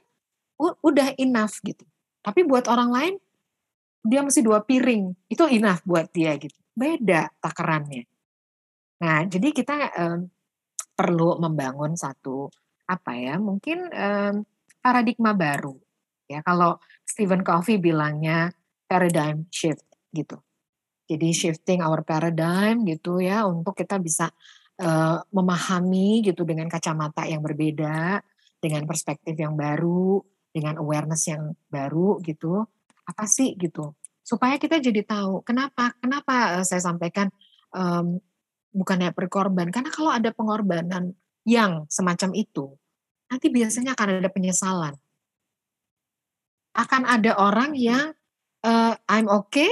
[0.59, 1.84] udah enough gitu.
[2.23, 3.13] Tapi buat orang lain
[3.99, 6.55] dia mesti dua piring, itu enough buat dia gitu.
[6.71, 8.07] Beda takarannya.
[9.03, 10.19] Nah, jadi kita um,
[10.95, 12.47] perlu membangun satu
[12.89, 14.41] apa ya, mungkin um,
[14.81, 15.77] paradigma baru.
[16.25, 18.49] Ya, kalau Stephen Covey bilangnya
[18.89, 20.41] paradigm shift gitu.
[21.09, 24.29] Jadi shifting our paradigm gitu ya untuk kita bisa
[24.81, 28.21] uh, memahami gitu dengan kacamata yang berbeda,
[28.61, 30.21] dengan perspektif yang baru,
[30.53, 32.61] dengan awareness yang baru gitu.
[33.05, 33.97] Apa sih gitu?
[34.21, 37.33] Supaya kita jadi tahu kenapa kenapa saya sampaikan
[37.73, 38.21] um,
[38.69, 41.17] bukannya berkorban karena kalau ada pengorbanan
[41.49, 42.77] yang semacam itu
[43.29, 44.93] nanti biasanya akan ada penyesalan.
[46.77, 48.13] Akan ada orang yang
[48.61, 49.69] uh, I'm okay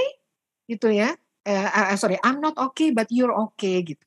[0.66, 1.14] gitu ya
[1.48, 4.04] uh, sorry I'm not okay but you're okay gitu.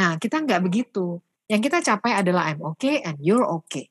[0.00, 1.20] Nah kita nggak begitu.
[1.46, 3.86] Yang kita capai adalah I'm okay and you're okay.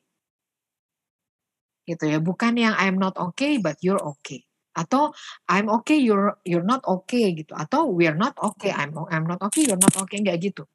[1.86, 4.44] Gitu ya, bukan yang I'm not okay but you're okay.
[4.76, 5.16] Atau
[5.48, 7.56] I'm okay you're you're not okay gitu.
[7.56, 10.68] Atau we're not okay I'm I'm not okay you're not okay nggak gitu.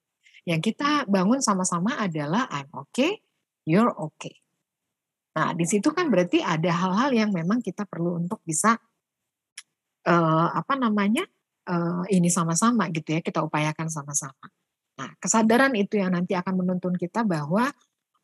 [0.49, 3.21] Yang kita bangun sama-sama adalah I'm okay
[3.69, 4.41] you're okay.
[5.37, 8.75] Nah, di situ kan berarti ada hal-hal yang memang kita perlu untuk bisa
[10.09, 11.23] uh, apa namanya?
[11.71, 14.51] uh, ini sama-sama gitu ya, kita upayakan sama-sama.
[14.99, 17.71] Nah, kesadaran itu yang nanti akan menuntun kita bahwa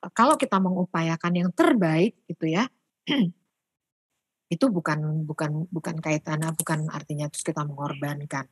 [0.02, 2.66] uh, kalau kita mengupayakan yang terbaik gitu ya,
[4.54, 8.46] itu bukan bukan bukan kaitannya bukan artinya terus kita mengorbankan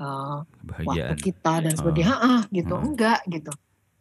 [0.00, 0.42] uh,
[0.88, 2.28] waktu kita dan sebagainya, oh.
[2.40, 2.86] ah, gitu, hmm.
[2.90, 3.52] enggak gitu.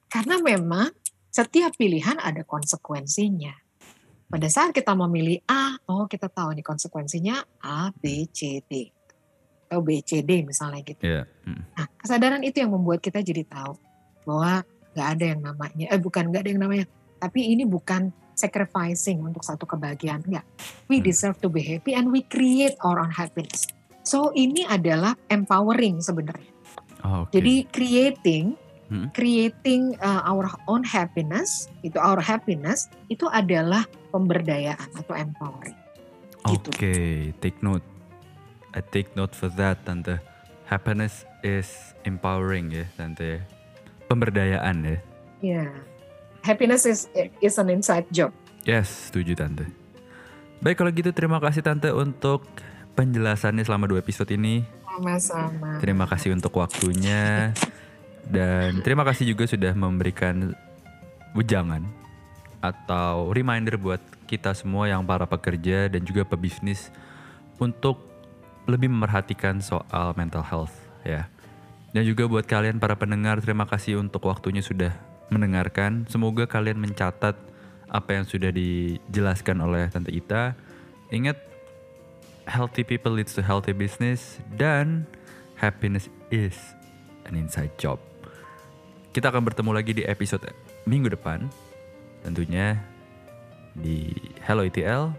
[0.09, 0.89] Karena memang
[1.29, 3.53] setiap pilihan ada konsekuensinya.
[4.29, 8.93] Pada saat kita memilih A, oh kita tahu nih konsekuensinya A, B, C, D
[9.69, 11.05] atau BCD misalnya gitu.
[11.05, 11.29] Yeah.
[11.45, 11.61] Mm.
[11.77, 13.77] Nah kesadaran itu yang membuat kita jadi tahu
[14.25, 14.65] bahwa
[14.97, 16.85] nggak ada yang namanya, eh bukan nggak ada yang namanya,
[17.21, 20.45] tapi ini bukan sacrificing untuk satu kebahagiaan enggak.
[20.89, 21.05] We mm.
[21.05, 23.69] deserve to be happy and we create our own happiness.
[24.09, 26.49] So ini adalah empowering sebenarnya.
[27.05, 27.37] Oh, okay.
[27.37, 28.45] Jadi creating
[28.89, 29.13] hmm.
[29.13, 35.77] creating uh, our own happiness itu our happiness itu adalah pemberdayaan atau empowering.
[36.49, 36.73] Gitu.
[36.73, 37.37] Oke, okay, gitu.
[37.45, 37.85] take note.
[38.73, 40.17] I take note for that tante.
[40.65, 41.69] Happiness is
[42.01, 43.45] empowering ya tante.
[44.09, 44.97] Pemberdayaan ya.
[45.45, 45.73] Yeah.
[46.41, 47.05] Happiness is
[47.45, 48.33] is an inside job.
[48.65, 49.69] Yes, setuju tante.
[50.65, 52.43] Baik kalau gitu terima kasih tante untuk
[52.99, 54.67] penjelasannya selama dua episode ini.
[54.83, 55.79] Sama-sama.
[55.79, 57.55] Terima kasih untuk waktunya
[58.27, 60.51] dan terima kasih juga sudah memberikan
[61.31, 61.87] wejangan
[62.59, 66.91] atau reminder buat kita semua yang para pekerja dan juga pebisnis
[67.55, 68.03] untuk
[68.67, 70.75] lebih memerhatikan soal mental health
[71.07, 71.31] ya.
[71.95, 74.93] Dan juga buat kalian para pendengar terima kasih untuk waktunya sudah
[75.31, 76.05] mendengarkan.
[76.11, 77.33] Semoga kalian mencatat
[77.89, 80.53] apa yang sudah dijelaskan oleh Tante Ita.
[81.09, 81.48] Ingat
[82.49, 85.05] healthy people leads to healthy business dan
[85.61, 86.57] happiness is
[87.29, 88.01] an inside job.
[89.13, 90.49] Kita akan bertemu lagi di episode
[90.89, 91.45] minggu depan.
[92.25, 92.81] Tentunya
[93.77, 94.11] di
[94.43, 95.13] Hello ETL.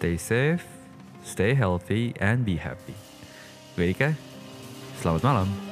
[0.00, 0.80] Stay safe
[1.24, 2.96] stay healthy, and be happy.
[3.76, 4.16] Gue Ika,
[5.00, 5.69] selamat malam.